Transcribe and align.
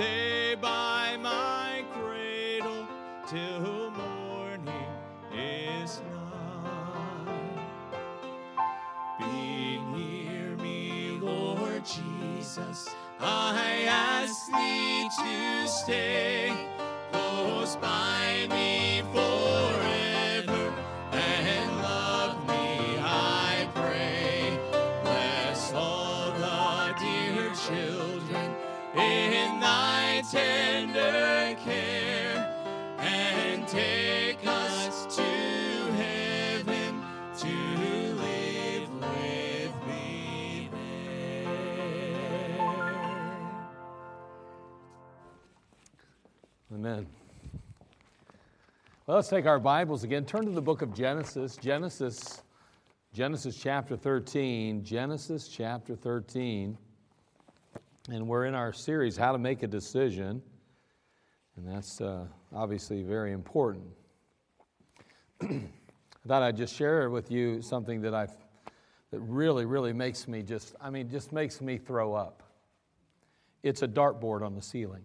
stay 0.00 0.29
Well, 49.10 49.16
let's 49.16 49.26
take 49.26 49.46
our 49.46 49.58
Bibles 49.58 50.04
again. 50.04 50.24
Turn 50.24 50.44
to 50.44 50.52
the 50.52 50.62
book 50.62 50.82
of 50.82 50.94
Genesis. 50.94 51.56
Genesis, 51.56 52.42
Genesis 53.12 53.56
chapter 53.56 53.96
13. 53.96 54.84
Genesis 54.84 55.48
chapter 55.48 55.96
13. 55.96 56.78
And 58.08 58.28
we're 58.28 58.44
in 58.44 58.54
our 58.54 58.72
series, 58.72 59.16
How 59.16 59.32
to 59.32 59.38
Make 59.38 59.64
a 59.64 59.66
Decision. 59.66 60.40
And 61.56 61.66
that's 61.66 62.00
uh, 62.00 62.26
obviously 62.54 63.02
very 63.02 63.32
important. 63.32 63.82
I 65.42 65.48
thought 66.28 66.44
I'd 66.44 66.56
just 66.56 66.76
share 66.76 67.10
with 67.10 67.32
you 67.32 67.60
something 67.62 68.00
that 68.02 68.14
I've 68.14 68.36
that 69.10 69.18
really, 69.18 69.64
really 69.64 69.92
makes 69.92 70.28
me 70.28 70.44
just, 70.44 70.76
I 70.80 70.88
mean, 70.88 71.10
just 71.10 71.32
makes 71.32 71.60
me 71.60 71.78
throw 71.78 72.14
up. 72.14 72.44
It's 73.64 73.82
a 73.82 73.88
dartboard 73.88 74.46
on 74.46 74.54
the 74.54 74.62
ceiling. 74.62 75.02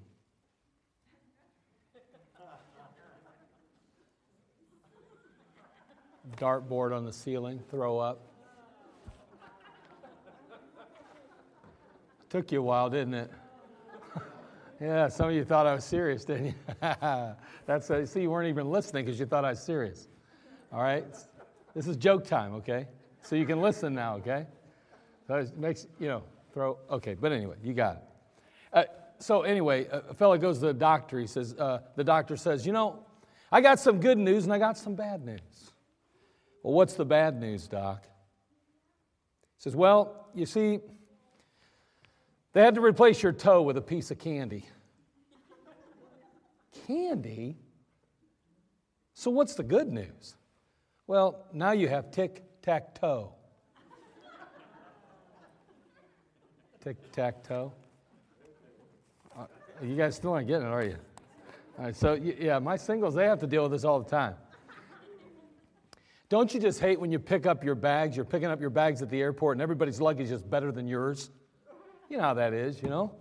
Dartboard 6.38 6.96
on 6.96 7.06
the 7.06 7.13
ceiling, 7.13 7.62
throw 7.69 8.00
up. 8.00 8.22
Took 12.30 12.52
you 12.52 12.59
a 12.59 12.63
while, 12.63 12.90
didn't 12.90 13.13
it? 13.13 13.31
yeah, 14.81 15.08
some 15.08 15.30
of 15.30 15.36
you 15.36 15.46
thought 15.46 15.68
I 15.68 15.74
was 15.74 15.86
serious, 15.86 16.25
didn't 16.25 16.47
you? 16.47 16.53
That's 17.66 17.90
uh, 17.90 18.06
see, 18.06 18.22
you 18.22 18.30
weren't 18.30 18.50
even 18.50 18.69
listening 18.69 19.06
because 19.06 19.19
you 19.19 19.25
thought 19.25 19.46
I 19.46 19.52
was 19.52 19.62
serious. 19.62 20.08
All 20.74 20.81
right, 20.81 21.06
this 21.74 21.88
is 21.88 21.96
joke 21.96 22.25
time, 22.25 22.53
okay? 22.56 22.88
So 23.22 23.36
you 23.36 23.46
can 23.46 23.62
listen 23.62 23.94
now, 23.94 24.18
okay? 24.18 24.47
So 25.28 25.36
it 25.36 25.57
makes 25.57 25.88
you 26.00 26.07
know 26.07 26.24
throw. 26.53 26.78
Okay, 26.92 27.13
but 27.13 27.31
anyway, 27.31 27.56
you 27.63 27.74
got 27.74 27.97
it. 27.97 28.03
Uh, 28.74 28.84
so 29.19 29.44
anyway, 29.44 29.88
a 29.90 30.13
fellow 30.13 30.38
goes 30.38 30.59
to 30.59 30.66
the 30.66 30.74
doctor. 30.74 31.19
He 31.19 31.28
says, 31.28 31.56
uh, 31.56 31.80
the 31.96 32.03
doctor 32.03 32.36
says, 32.36 32.66
you 32.66 32.74
know, 32.74 33.00
I 33.52 33.62
got 33.62 33.80
some 33.80 34.00
good 34.00 34.18
news 34.18 34.44
and 34.44 34.53
I 34.53 34.59
got 34.59 34.78
some 34.78 34.96
bad 34.96 35.25
news. 35.25 35.72
Well, 36.66 36.74
what's 36.74 36.96
the 36.96 37.06
bad 37.06 37.40
news, 37.40 37.68
doc? 37.68 38.06
He 38.06 39.62
says, 39.62 39.76
well, 39.76 40.30
you 40.34 40.48
see, 40.48 40.80
they 42.53 42.64
had 42.64 42.74
to 42.74 42.81
replace 42.81 43.22
your 43.22 43.34
toe 43.34 43.62
with 43.62 43.78
a 43.78 43.84
piece 43.84 44.09
of 44.09 44.18
candy. 44.18 44.66
candy? 46.88 47.56
So 49.14 49.30
what's 49.30 49.54
the 49.54 49.62
good 49.62 49.94
news? 49.94 50.38
Well, 51.06 51.46
now 51.54 51.74
you 51.74 51.88
have 51.88 52.09
tic 52.09 52.42
tac 52.64 53.00
toe. 53.00 53.31
tic 56.84 56.98
tac 57.12 57.44
toe. 57.44 57.74
Uh, 59.38 59.46
you 59.84 59.96
guys 59.96 60.16
still 60.16 60.34
aren't 60.34 60.48
getting 60.48 60.66
it, 60.66 60.72
are 60.72 60.84
you? 60.84 60.98
All 61.78 61.86
right, 61.86 61.96
so 61.96 62.14
yeah, 62.16 62.58
my 62.58 62.75
singles, 62.75 63.14
they 63.14 63.25
have 63.28 63.40
to 63.42 63.48
deal 63.48 63.62
with 63.62 63.72
this 63.72 63.84
all 63.84 64.00
the 64.00 64.09
time. 64.09 64.34
Don't 66.35 66.53
you 66.53 66.59
just 66.59 66.81
hate 66.81 67.00
when 67.00 67.13
you 67.13 67.19
pick 67.19 67.46
up 67.46 67.63
your 67.63 67.75
bags? 67.75 68.18
You're 68.18 68.25
picking 68.25 68.50
up 68.50 68.59
your 68.59 68.69
bags 68.69 69.01
at 69.01 69.09
the 69.09 69.22
airport 69.22 69.56
and 69.56 69.62
everybody's 69.62 70.01
luggage 70.01 70.31
is 70.31 70.41
better 70.41 70.69
than 70.69 70.85
yours? 70.85 71.31
You 72.09 72.18
know 72.18 72.23
how 72.23 72.34
that 72.34 72.51
is, 72.51 72.81
you 72.81 72.90
know? 72.90 73.16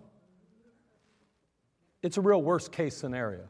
It's 2.02 2.16
a 2.16 2.20
real 2.20 2.42
worst 2.42 2.72
case 2.72 2.96
scenario. 2.96 3.44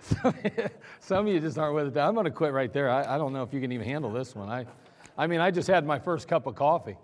Some 1.00 1.26
of 1.26 1.34
you 1.34 1.38
just 1.38 1.58
aren't 1.58 1.74
with 1.74 1.94
it. 1.94 2.00
I'm 2.00 2.14
going 2.14 2.24
to 2.24 2.30
quit 2.30 2.54
right 2.54 2.72
there. 2.72 2.88
I, 2.88 3.16
I, 3.16 3.18
don't 3.18 3.34
know 3.34 3.42
if 3.42 3.52
you 3.52 3.60
can 3.60 3.72
even 3.72 3.86
handle 3.86 4.10
this 4.10 4.34
one. 4.34 4.48
I, 4.48 4.64
I 5.18 5.26
mean, 5.26 5.40
I 5.40 5.50
just 5.50 5.68
had 5.68 5.84
my 5.84 5.98
first 5.98 6.28
cup 6.28 6.46
of 6.46 6.54
coffee. 6.54 6.96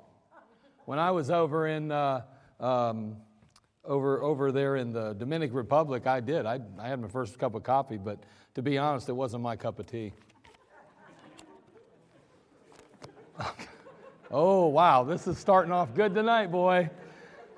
When 0.86 0.98
I 0.98 1.10
was 1.10 1.30
over 1.30 1.66
in, 1.66 1.92
uh, 1.92 2.22
um, 2.60 3.18
over, 3.84 4.22
over 4.22 4.52
there 4.52 4.76
in 4.76 4.92
the 4.92 5.14
Dominican 5.14 5.56
Republic, 5.56 6.06
I 6.06 6.20
did. 6.20 6.46
I, 6.46 6.60
I 6.78 6.88
had 6.88 7.00
my 7.00 7.08
first 7.08 7.38
cup 7.38 7.54
of 7.54 7.62
coffee, 7.62 7.98
but 7.98 8.22
to 8.54 8.62
be 8.62 8.78
honest, 8.78 9.08
it 9.08 9.12
wasn't 9.12 9.42
my 9.42 9.56
cup 9.56 9.78
of 9.78 9.86
tea. 9.86 10.12
oh, 14.30 14.66
wow, 14.68 15.02
this 15.02 15.26
is 15.26 15.38
starting 15.38 15.72
off 15.72 15.94
good 15.94 16.14
tonight, 16.14 16.52
boy. 16.52 16.88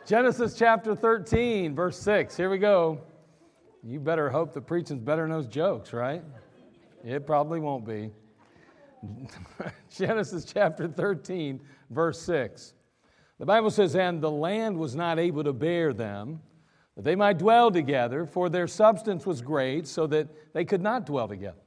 Genesis 0.06 0.54
chapter 0.54 0.94
13, 0.94 1.74
verse 1.74 1.98
6. 1.98 2.36
Here 2.36 2.50
we 2.50 2.58
go. 2.58 3.00
You 3.82 4.00
better 4.00 4.30
hope 4.30 4.54
the 4.54 4.60
preaching's 4.60 5.00
better 5.00 5.22
than 5.22 5.30
those 5.30 5.46
jokes, 5.46 5.92
right? 5.92 6.22
It 7.04 7.26
probably 7.26 7.60
won't 7.60 7.86
be. 7.86 8.10
Genesis 9.94 10.46
chapter 10.46 10.88
13, 10.88 11.60
verse 11.90 12.20
6. 12.22 12.72
The 13.44 13.48
Bible 13.48 13.70
says, 13.70 13.94
And 13.94 14.22
the 14.22 14.30
land 14.30 14.78
was 14.78 14.96
not 14.96 15.18
able 15.18 15.44
to 15.44 15.52
bear 15.52 15.92
them, 15.92 16.40
that 16.96 17.04
they 17.04 17.14
might 17.14 17.36
dwell 17.36 17.70
together, 17.70 18.24
for 18.24 18.48
their 18.48 18.66
substance 18.66 19.26
was 19.26 19.42
great, 19.42 19.86
so 19.86 20.06
that 20.06 20.28
they 20.54 20.64
could 20.64 20.80
not 20.80 21.04
dwell 21.04 21.28
together. 21.28 21.60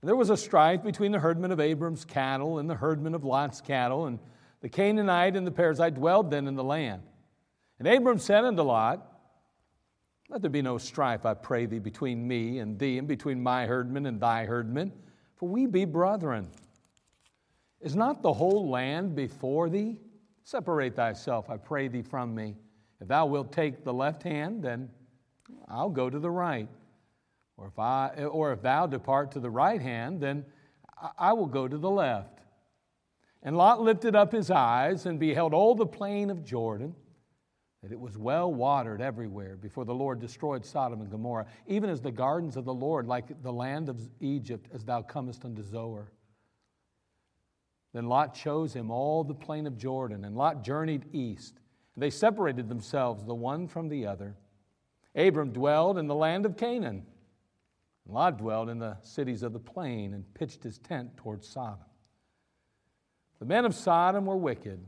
And 0.00 0.08
there 0.08 0.16
was 0.16 0.30
a 0.30 0.38
strife 0.38 0.82
between 0.82 1.12
the 1.12 1.18
herdmen 1.18 1.52
of 1.52 1.60
Abram's 1.60 2.06
cattle 2.06 2.60
and 2.60 2.70
the 2.70 2.76
herdmen 2.76 3.14
of 3.14 3.24
Lot's 3.24 3.60
cattle, 3.60 4.06
and 4.06 4.20
the 4.62 4.70
Canaanite 4.70 5.36
and 5.36 5.46
the 5.46 5.50
Perizzite 5.50 5.96
dwelled 5.96 6.30
then 6.30 6.48
in 6.48 6.54
the 6.54 6.64
land. 6.64 7.02
And 7.78 7.86
Abram 7.86 8.18
said 8.18 8.46
unto 8.46 8.62
Lot, 8.62 9.06
Let 10.30 10.40
there 10.40 10.50
be 10.50 10.62
no 10.62 10.78
strife, 10.78 11.26
I 11.26 11.34
pray 11.34 11.66
thee, 11.66 11.78
between 11.78 12.26
me 12.26 12.60
and 12.60 12.78
thee, 12.78 12.96
and 12.96 13.06
between 13.06 13.42
my 13.42 13.66
herdmen 13.66 14.06
and 14.06 14.18
thy 14.18 14.46
herdmen, 14.46 14.92
for 15.36 15.46
we 15.46 15.66
be 15.66 15.84
brethren. 15.84 16.48
Is 17.82 17.94
not 17.94 18.22
the 18.22 18.32
whole 18.32 18.70
land 18.70 19.14
before 19.14 19.68
thee? 19.68 19.98
Separate 20.44 20.96
thyself, 20.96 21.48
I 21.50 21.56
pray 21.56 21.88
thee, 21.88 22.02
from 22.02 22.34
me. 22.34 22.56
If 23.00 23.08
thou 23.08 23.26
wilt 23.26 23.52
take 23.52 23.84
the 23.84 23.92
left 23.92 24.22
hand, 24.22 24.62
then 24.62 24.88
I'll 25.68 25.90
go 25.90 26.10
to 26.10 26.18
the 26.18 26.30
right. 26.30 26.68
Or 27.56 27.66
if, 27.68 27.78
I, 27.78 28.08
or 28.30 28.52
if 28.52 28.62
thou 28.62 28.86
depart 28.86 29.32
to 29.32 29.40
the 29.40 29.50
right 29.50 29.80
hand, 29.80 30.20
then 30.20 30.44
I 31.18 31.32
will 31.32 31.46
go 31.46 31.68
to 31.68 31.78
the 31.78 31.90
left. 31.90 32.40
And 33.42 33.56
Lot 33.56 33.82
lifted 33.82 34.14
up 34.14 34.32
his 34.32 34.50
eyes 34.50 35.06
and 35.06 35.18
beheld 35.18 35.52
all 35.52 35.74
the 35.74 35.86
plain 35.86 36.30
of 36.30 36.44
Jordan, 36.44 36.94
that 37.82 37.90
it 37.90 37.98
was 37.98 38.16
well 38.16 38.52
watered 38.52 39.00
everywhere 39.00 39.56
before 39.56 39.84
the 39.84 39.94
Lord 39.94 40.20
destroyed 40.20 40.64
Sodom 40.64 41.00
and 41.00 41.10
Gomorrah, 41.10 41.46
even 41.66 41.90
as 41.90 42.00
the 42.00 42.12
gardens 42.12 42.56
of 42.56 42.64
the 42.64 42.74
Lord, 42.74 43.08
like 43.08 43.42
the 43.42 43.52
land 43.52 43.88
of 43.88 44.00
Egypt, 44.20 44.68
as 44.72 44.84
thou 44.84 45.02
comest 45.02 45.44
unto 45.44 45.62
Zoar. 45.64 46.12
Then 47.92 48.06
Lot 48.06 48.34
chose 48.34 48.72
him 48.72 48.90
all 48.90 49.22
the 49.22 49.34
plain 49.34 49.66
of 49.66 49.76
Jordan, 49.76 50.24
and 50.24 50.36
Lot 50.36 50.64
journeyed 50.64 51.06
east. 51.12 51.60
They 51.96 52.10
separated 52.10 52.68
themselves 52.68 53.24
the 53.24 53.34
one 53.34 53.68
from 53.68 53.88
the 53.88 54.06
other. 54.06 54.34
Abram 55.14 55.52
dwelled 55.52 55.98
in 55.98 56.06
the 56.06 56.14
land 56.14 56.46
of 56.46 56.56
Canaan. 56.56 57.04
And 58.06 58.14
Lot 58.14 58.38
dwelled 58.38 58.70
in 58.70 58.78
the 58.78 58.96
cities 59.02 59.42
of 59.42 59.52
the 59.52 59.58
plain 59.58 60.14
and 60.14 60.34
pitched 60.34 60.62
his 60.62 60.78
tent 60.78 61.16
toward 61.16 61.44
Sodom. 61.44 61.84
The 63.38 63.44
men 63.44 63.64
of 63.64 63.74
Sodom 63.74 64.24
were 64.24 64.36
wicked 64.36 64.80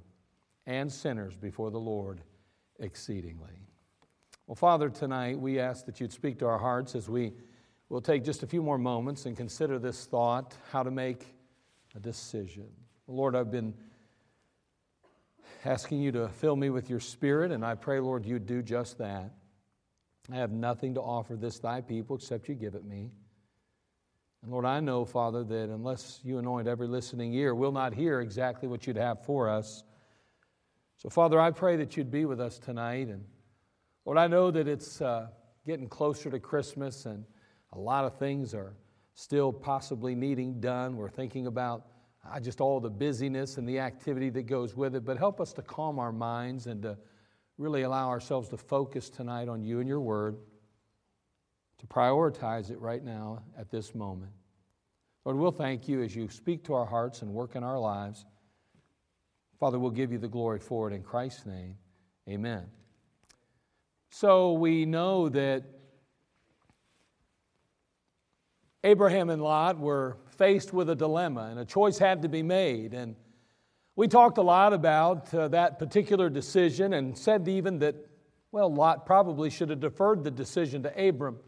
and 0.66 0.90
sinners 0.90 1.36
before 1.36 1.70
the 1.70 1.78
Lord 1.78 2.22
exceedingly. 2.80 3.60
Well, 4.46 4.54
Father, 4.54 4.88
tonight 4.88 5.38
we 5.38 5.58
ask 5.58 5.84
that 5.86 6.00
you'd 6.00 6.12
speak 6.12 6.38
to 6.38 6.46
our 6.46 6.58
hearts 6.58 6.94
as 6.94 7.08
we 7.08 7.32
will 7.88 8.00
take 8.00 8.24
just 8.24 8.42
a 8.42 8.46
few 8.46 8.62
more 8.62 8.78
moments 8.78 9.26
and 9.26 9.36
consider 9.36 9.78
this 9.78 10.06
thought 10.06 10.56
how 10.70 10.82
to 10.82 10.90
make 10.90 11.34
a 11.94 12.00
decision. 12.00 12.68
Lord, 13.06 13.36
I've 13.36 13.50
been 13.50 13.74
asking 15.64 16.00
you 16.00 16.12
to 16.12 16.28
fill 16.28 16.56
me 16.56 16.70
with 16.70 16.88
your 16.88 17.00
spirit, 17.00 17.52
and 17.52 17.64
I 17.64 17.74
pray, 17.74 18.00
Lord, 18.00 18.24
you'd 18.24 18.46
do 18.46 18.62
just 18.62 18.98
that. 18.98 19.30
I 20.32 20.36
have 20.36 20.52
nothing 20.52 20.94
to 20.94 21.00
offer 21.00 21.36
this 21.36 21.58
thy 21.58 21.82
people 21.82 22.16
except 22.16 22.48
you 22.48 22.54
give 22.54 22.74
it 22.74 22.84
me. 22.84 23.10
And 24.42 24.50
Lord, 24.50 24.64
I 24.64 24.80
know, 24.80 25.04
Father, 25.04 25.44
that 25.44 25.68
unless 25.68 26.20
you 26.24 26.38
anoint 26.38 26.66
every 26.66 26.86
listening 26.86 27.34
ear, 27.34 27.54
we'll 27.54 27.72
not 27.72 27.92
hear 27.94 28.20
exactly 28.20 28.68
what 28.68 28.86
you'd 28.86 28.96
have 28.96 29.24
for 29.24 29.50
us. 29.50 29.84
So, 30.96 31.10
Father, 31.10 31.38
I 31.38 31.50
pray 31.50 31.76
that 31.76 31.96
you'd 31.96 32.10
be 32.10 32.24
with 32.24 32.40
us 32.40 32.58
tonight. 32.58 33.08
And 33.08 33.24
Lord, 34.06 34.16
I 34.16 34.28
know 34.28 34.50
that 34.50 34.66
it's 34.66 35.02
uh, 35.02 35.28
getting 35.66 35.88
closer 35.88 36.30
to 36.30 36.38
Christmas 36.38 37.04
and 37.04 37.24
a 37.72 37.78
lot 37.78 38.04
of 38.04 38.18
things 38.18 38.54
are 38.54 38.74
still 39.14 39.52
possibly 39.52 40.14
needing 40.14 40.60
done. 40.60 40.96
We're 40.96 41.10
thinking 41.10 41.46
about 41.46 41.86
uh, 42.32 42.40
just 42.40 42.60
all 42.60 42.80
the 42.80 42.90
busyness 42.90 43.56
and 43.58 43.68
the 43.68 43.78
activity 43.78 44.30
that 44.30 44.44
goes 44.44 44.76
with 44.76 44.94
it, 44.94 45.04
but 45.04 45.18
help 45.18 45.40
us 45.40 45.52
to 45.54 45.62
calm 45.62 45.98
our 45.98 46.12
minds 46.12 46.66
and 46.66 46.82
to 46.82 46.96
really 47.58 47.82
allow 47.82 48.08
ourselves 48.08 48.48
to 48.48 48.56
focus 48.56 49.08
tonight 49.08 49.48
on 49.48 49.62
you 49.62 49.80
and 49.80 49.88
your 49.88 50.00
word, 50.00 50.36
to 51.78 51.86
prioritize 51.86 52.70
it 52.70 52.80
right 52.80 53.04
now 53.04 53.42
at 53.58 53.70
this 53.70 53.94
moment. 53.94 54.32
Lord, 55.24 55.38
we'll 55.38 55.52
thank 55.52 55.88
you 55.88 56.02
as 56.02 56.14
you 56.14 56.28
speak 56.28 56.64
to 56.64 56.74
our 56.74 56.84
hearts 56.84 57.22
and 57.22 57.32
work 57.32 57.56
in 57.56 57.62
our 57.62 57.78
lives. 57.78 58.26
Father, 59.58 59.78
we'll 59.78 59.90
give 59.90 60.12
you 60.12 60.18
the 60.18 60.28
glory 60.28 60.58
for 60.58 60.90
it 60.90 60.94
in 60.94 61.02
Christ's 61.02 61.46
name. 61.46 61.76
Amen. 62.28 62.64
So 64.10 64.52
we 64.52 64.84
know 64.84 65.28
that 65.30 65.64
Abraham 68.84 69.30
and 69.30 69.42
Lot 69.42 69.78
were 69.78 70.18
faced 70.36 70.74
with 70.74 70.90
a 70.90 70.94
dilemma, 70.94 71.48
and 71.50 71.58
a 71.58 71.64
choice 71.64 71.96
had 71.96 72.20
to 72.20 72.28
be 72.28 72.42
made. 72.42 72.92
And 72.92 73.16
we 73.96 74.08
talked 74.08 74.36
a 74.36 74.42
lot 74.42 74.74
about 74.74 75.32
uh, 75.32 75.48
that 75.48 75.78
particular 75.78 76.28
decision 76.28 76.92
and 76.92 77.16
said 77.16 77.48
even 77.48 77.78
that, 77.78 77.96
well, 78.52 78.72
Lot 78.72 79.06
probably 79.06 79.48
should 79.48 79.70
have 79.70 79.80
deferred 79.80 80.22
the 80.22 80.30
decision 80.30 80.82
to 80.82 81.08
Abram 81.08 81.38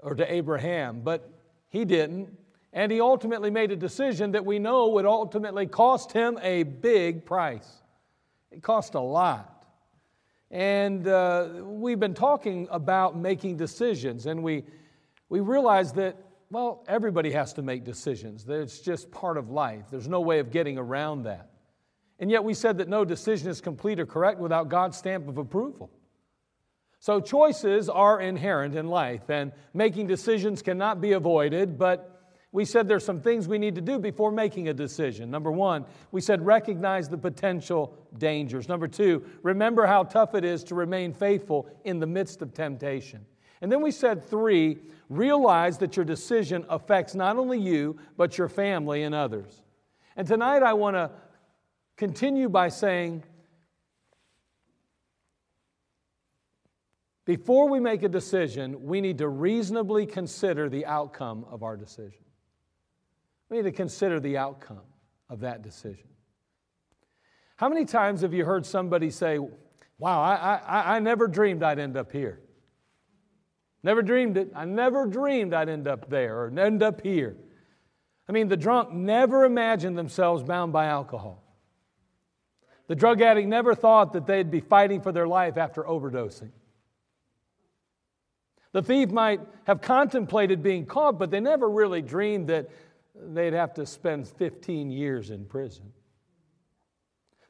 or 0.00 0.14
to 0.14 0.32
Abraham, 0.32 1.00
but 1.00 1.28
he 1.70 1.84
didn't. 1.84 2.38
And 2.72 2.92
he 2.92 3.00
ultimately 3.00 3.50
made 3.50 3.72
a 3.72 3.76
decision 3.76 4.30
that 4.30 4.46
we 4.46 4.60
know 4.60 4.90
would 4.90 5.06
ultimately 5.06 5.66
cost 5.66 6.12
him 6.12 6.38
a 6.40 6.62
big 6.62 7.26
price. 7.26 7.82
It 8.52 8.62
cost 8.62 8.94
a 8.94 9.00
lot. 9.00 9.66
And 10.52 11.08
uh, 11.08 11.48
we've 11.62 11.98
been 11.98 12.14
talking 12.14 12.68
about 12.70 13.16
making 13.16 13.56
decisions, 13.56 14.26
and 14.26 14.40
we, 14.40 14.62
we 15.28 15.40
realize 15.40 15.92
that 15.94 16.16
well, 16.50 16.84
everybody 16.88 17.30
has 17.30 17.52
to 17.54 17.62
make 17.62 17.84
decisions. 17.84 18.44
It's 18.48 18.80
just 18.80 19.10
part 19.10 19.36
of 19.36 19.50
life. 19.50 19.84
There's 19.90 20.08
no 20.08 20.20
way 20.20 20.40
of 20.40 20.50
getting 20.50 20.78
around 20.78 21.22
that. 21.22 21.50
And 22.18 22.30
yet 22.30 22.44
we 22.44 22.54
said 22.54 22.78
that 22.78 22.88
no 22.88 23.04
decision 23.04 23.48
is 23.48 23.60
complete 23.60 24.00
or 24.00 24.06
correct 24.06 24.40
without 24.40 24.68
God's 24.68 24.98
stamp 24.98 25.28
of 25.28 25.38
approval. 25.38 25.90
So 26.98 27.20
choices 27.20 27.88
are 27.88 28.20
inherent 28.20 28.74
in 28.74 28.88
life, 28.88 29.30
and 29.30 29.52
making 29.72 30.06
decisions 30.06 30.60
cannot 30.60 31.00
be 31.00 31.12
avoided, 31.12 31.78
but 31.78 32.20
we 32.52 32.66
said 32.66 32.88
there's 32.88 33.06
some 33.06 33.22
things 33.22 33.48
we 33.48 33.58
need 33.58 33.76
to 33.76 33.80
do 33.80 33.98
before 33.98 34.32
making 34.32 34.68
a 34.68 34.74
decision. 34.74 35.30
Number 35.30 35.50
one, 35.50 35.86
we 36.10 36.20
said 36.20 36.44
recognize 36.44 37.08
the 37.08 37.16
potential 37.16 37.96
dangers. 38.18 38.68
Number 38.68 38.88
two, 38.88 39.24
remember 39.42 39.86
how 39.86 40.02
tough 40.02 40.34
it 40.34 40.44
is 40.44 40.64
to 40.64 40.74
remain 40.74 41.14
faithful 41.14 41.68
in 41.84 42.00
the 42.00 42.06
midst 42.06 42.42
of 42.42 42.52
temptation. 42.52 43.24
And 43.60 43.70
then 43.70 43.82
we 43.82 43.90
said 43.90 44.24
three, 44.28 44.78
realize 45.08 45.78
that 45.78 45.96
your 45.96 46.04
decision 46.04 46.64
affects 46.68 47.14
not 47.14 47.36
only 47.36 47.58
you, 47.58 47.98
but 48.16 48.38
your 48.38 48.48
family 48.48 49.02
and 49.02 49.14
others. 49.14 49.62
And 50.16 50.26
tonight 50.26 50.62
I 50.62 50.72
want 50.72 50.96
to 50.96 51.10
continue 51.96 52.48
by 52.48 52.68
saying, 52.68 53.24
before 57.26 57.68
we 57.68 57.80
make 57.80 58.02
a 58.02 58.08
decision, 58.08 58.84
we 58.84 59.00
need 59.00 59.18
to 59.18 59.28
reasonably 59.28 60.06
consider 60.06 60.68
the 60.68 60.86
outcome 60.86 61.44
of 61.50 61.62
our 61.62 61.76
decision. 61.76 62.24
We 63.50 63.58
need 63.58 63.64
to 63.64 63.72
consider 63.72 64.20
the 64.20 64.38
outcome 64.38 64.80
of 65.28 65.40
that 65.40 65.62
decision. 65.62 66.08
How 67.56 67.68
many 67.68 67.84
times 67.84 68.22
have 68.22 68.32
you 68.32 68.44
heard 68.44 68.64
somebody 68.64 69.10
say, 69.10 69.38
Wow, 69.98 70.22
I, 70.22 70.60
I, 70.66 70.96
I 70.96 70.98
never 70.98 71.28
dreamed 71.28 71.62
I'd 71.62 71.78
end 71.78 71.94
up 71.98 72.10
here? 72.10 72.40
Never 73.82 74.02
dreamed 74.02 74.36
it. 74.36 74.52
I 74.54 74.64
never 74.66 75.06
dreamed 75.06 75.54
I'd 75.54 75.68
end 75.68 75.88
up 75.88 76.10
there 76.10 76.40
or 76.40 76.58
end 76.58 76.82
up 76.82 77.00
here. 77.00 77.36
I 78.28 78.32
mean, 78.32 78.48
the 78.48 78.56
drunk 78.56 78.92
never 78.92 79.44
imagined 79.44 79.96
themselves 79.96 80.42
bound 80.42 80.72
by 80.72 80.86
alcohol. 80.86 81.42
The 82.86 82.94
drug 82.94 83.20
addict 83.22 83.48
never 83.48 83.74
thought 83.74 84.12
that 84.12 84.26
they'd 84.26 84.50
be 84.50 84.60
fighting 84.60 85.00
for 85.00 85.12
their 85.12 85.26
life 85.26 85.56
after 85.56 85.82
overdosing. 85.82 86.50
The 88.72 88.82
thief 88.82 89.10
might 89.10 89.40
have 89.64 89.80
contemplated 89.80 90.62
being 90.62 90.86
caught, 90.86 91.18
but 91.18 91.30
they 91.30 91.40
never 91.40 91.68
really 91.68 92.02
dreamed 92.02 92.48
that 92.48 92.70
they'd 93.14 93.52
have 93.52 93.74
to 93.74 93.86
spend 93.86 94.28
15 94.28 94.90
years 94.90 95.30
in 95.30 95.44
prison. 95.44 95.92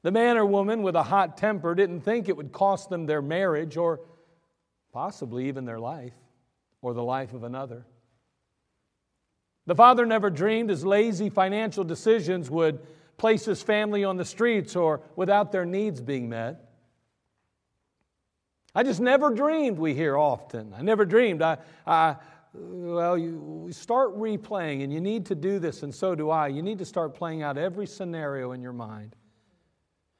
The 0.02 0.10
man 0.10 0.38
or 0.38 0.46
woman 0.46 0.82
with 0.82 0.96
a 0.96 1.02
hot 1.02 1.36
temper 1.36 1.74
didn't 1.74 2.00
think 2.02 2.28
it 2.28 2.36
would 2.36 2.52
cost 2.52 2.88
them 2.88 3.04
their 3.04 3.20
marriage 3.20 3.76
or 3.76 4.00
possibly 4.92 5.48
even 5.48 5.66
their 5.66 5.78
life 5.78 6.14
or 6.82 6.94
the 6.94 7.02
life 7.02 7.32
of 7.32 7.44
another. 7.44 7.84
The 9.66 9.74
father 9.74 10.06
never 10.06 10.30
dreamed 10.30 10.70
his 10.70 10.84
lazy 10.84 11.30
financial 11.30 11.84
decisions 11.84 12.50
would 12.50 12.80
place 13.16 13.44
his 13.44 13.62
family 13.62 14.04
on 14.04 14.16
the 14.16 14.24
streets 14.24 14.74
or 14.74 15.02
without 15.14 15.52
their 15.52 15.66
needs 15.66 16.00
being 16.00 16.28
met. 16.28 16.70
I 18.74 18.82
just 18.82 19.00
never 19.00 19.30
dreamed, 19.30 19.78
we 19.78 19.94
hear 19.94 20.16
often. 20.16 20.74
I 20.76 20.82
never 20.82 21.04
dreamed. 21.04 21.42
I, 21.42 21.58
I 21.86 22.16
well, 22.52 23.16
you 23.16 23.68
start 23.70 24.18
replaying, 24.18 24.82
and 24.82 24.92
you 24.92 25.00
need 25.00 25.26
to 25.26 25.34
do 25.34 25.58
this, 25.58 25.82
and 25.82 25.94
so 25.94 26.14
do 26.14 26.30
I. 26.30 26.48
You 26.48 26.62
need 26.62 26.78
to 26.78 26.84
start 26.84 27.14
playing 27.14 27.42
out 27.42 27.56
every 27.56 27.86
scenario 27.86 28.52
in 28.52 28.60
your 28.60 28.72
mind. 28.72 29.14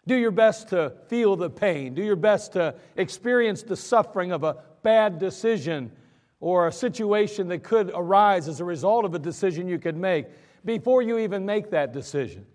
Do 0.06 0.14
your 0.14 0.30
best 0.30 0.68
to 0.68 0.92
feel 1.08 1.36
the 1.36 1.50
pain. 1.50 1.94
Do 1.94 2.02
your 2.02 2.16
best 2.16 2.52
to 2.52 2.74
experience 2.96 3.62
the 3.62 3.76
suffering 3.76 4.32
of 4.32 4.44
a 4.44 4.58
bad 4.82 5.18
decision 5.18 5.92
or 6.40 6.66
a 6.66 6.73
situation 6.73 7.49
that 7.49 7.62
could 7.62 7.90
arise 7.94 8.49
as 8.49 8.61
a 8.61 8.64
result 8.64 9.04
of 9.04 9.14
a 9.14 9.18
decision 9.18 9.68
you 9.68 9.78
could 9.78 9.97
make 9.97 10.26
before 10.64 11.02
you 11.02 11.18
even 11.18 11.44
make 11.47 11.70
that 11.70 11.92
decision. 11.92 12.47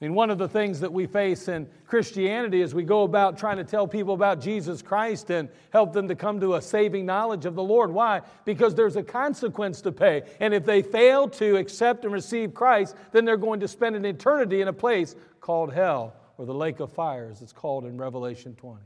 I 0.00 0.06
mean, 0.06 0.14
one 0.14 0.30
of 0.30 0.38
the 0.38 0.48
things 0.48 0.80
that 0.80 0.90
we 0.90 1.06
face 1.06 1.46
in 1.48 1.68
Christianity 1.86 2.62
is 2.62 2.74
we 2.74 2.84
go 2.84 3.02
about 3.02 3.36
trying 3.36 3.58
to 3.58 3.64
tell 3.64 3.86
people 3.86 4.14
about 4.14 4.40
Jesus 4.40 4.80
Christ 4.80 5.28
and 5.28 5.50
help 5.74 5.92
them 5.92 6.08
to 6.08 6.14
come 6.14 6.40
to 6.40 6.54
a 6.54 6.62
saving 6.62 7.04
knowledge 7.04 7.44
of 7.44 7.54
the 7.54 7.62
Lord. 7.62 7.92
Why? 7.92 8.22
Because 8.46 8.74
there's 8.74 8.96
a 8.96 9.02
consequence 9.02 9.82
to 9.82 9.92
pay. 9.92 10.22
And 10.40 10.54
if 10.54 10.64
they 10.64 10.80
fail 10.80 11.28
to 11.28 11.56
accept 11.56 12.04
and 12.04 12.14
receive 12.14 12.54
Christ, 12.54 12.96
then 13.12 13.26
they're 13.26 13.36
going 13.36 13.60
to 13.60 13.68
spend 13.68 13.94
an 13.94 14.06
eternity 14.06 14.62
in 14.62 14.68
a 14.68 14.72
place 14.72 15.16
called 15.42 15.70
hell 15.70 16.14
or 16.38 16.46
the 16.46 16.54
lake 16.54 16.80
of 16.80 16.90
fire, 16.90 17.28
as 17.30 17.42
it's 17.42 17.52
called 17.52 17.84
in 17.84 17.98
Revelation 17.98 18.54
20. 18.54 18.80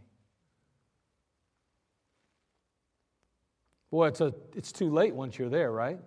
Boy, 3.94 4.08
it's, 4.08 4.20
a, 4.20 4.34
it's 4.56 4.72
too 4.72 4.90
late 4.90 5.14
once 5.14 5.38
you're 5.38 5.48
there, 5.48 5.70
right? 5.70 6.00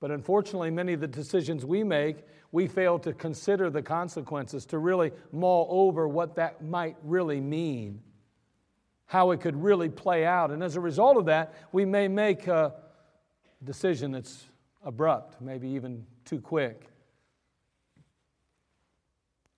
But 0.00 0.10
unfortunately, 0.10 0.68
many 0.68 0.92
of 0.92 0.98
the 0.98 1.06
decisions 1.06 1.64
we 1.64 1.84
make, 1.84 2.24
we 2.50 2.66
fail 2.66 2.98
to 2.98 3.12
consider 3.12 3.70
the 3.70 3.80
consequences, 3.80 4.66
to 4.66 4.78
really 4.78 5.12
mull 5.30 5.68
over 5.70 6.08
what 6.08 6.34
that 6.34 6.64
might 6.64 6.96
really 7.04 7.40
mean, 7.40 8.02
how 9.06 9.30
it 9.30 9.40
could 9.40 9.54
really 9.54 9.88
play 9.88 10.26
out. 10.26 10.50
And 10.50 10.64
as 10.64 10.74
a 10.74 10.80
result 10.80 11.16
of 11.16 11.26
that, 11.26 11.54
we 11.70 11.84
may 11.84 12.08
make 12.08 12.48
a 12.48 12.74
decision 13.62 14.10
that's 14.10 14.46
abrupt, 14.84 15.40
maybe 15.40 15.68
even 15.68 16.04
too 16.24 16.40
quick. 16.40 16.88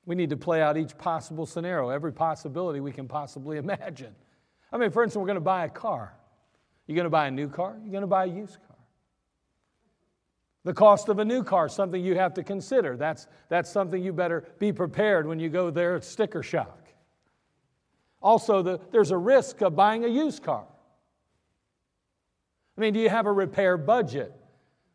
We 0.04 0.16
need 0.16 0.28
to 0.28 0.37
play 0.37 0.61
out 0.61 0.76
each 0.76 0.99
possible 0.99 1.47
scenario, 1.47 1.88
every 1.88 2.12
possibility 2.12 2.80
we 2.80 2.92
can 2.92 3.09
possibly 3.09 3.56
imagine. 3.66 4.14
I 4.71 4.76
mean, 4.76 4.90
for 4.90 5.02
instance, 5.02 5.18
we're 5.18 5.26
going 5.28 5.37
to 5.37 5.40
buy 5.40 5.64
a 5.64 5.71
car. 5.71 6.14
You're 6.93 6.97
going 6.97 7.05
to 7.05 7.11
buy 7.11 7.27
a 7.27 7.31
new 7.31 7.49
car, 7.49 7.75
you're 7.83 7.91
going 7.91 8.03
to 8.03 8.07
buy 8.07 8.25
a 8.25 8.29
used 8.29 8.59
car. 8.67 8.77
The 10.65 10.75
cost 10.75 11.09
of 11.09 11.21
a 11.21 11.25
new 11.25 11.43
car, 11.43 11.71
something 11.71 12.05
you 12.05 12.17
have 12.17 12.35
to 12.35 12.43
consider. 12.45 12.99
That's, 12.99 13.29
that's 13.49 13.71
something 13.71 14.03
you 14.03 14.13
better 14.13 14.45
be 14.59 14.75
prepared 14.75 15.27
when 15.27 15.41
you 15.41 15.49
go 15.49 15.71
there 15.71 15.97
at 15.97 16.05
sticker 16.05 16.43
shock. 16.43 16.93
Also, 18.21 18.61
the, 18.61 18.79
there's 18.91 19.11
a 19.11 19.17
risk 19.17 19.63
of 19.63 19.75
buying 19.75 20.05
a 20.05 20.09
used 20.09 20.43
car. 20.43 20.67
I 22.77 22.81
mean, 22.83 22.93
do 22.93 23.01
you 23.01 23.09
have 23.09 23.25
a 23.25 23.33
repair 23.33 23.79
budget? 23.79 24.35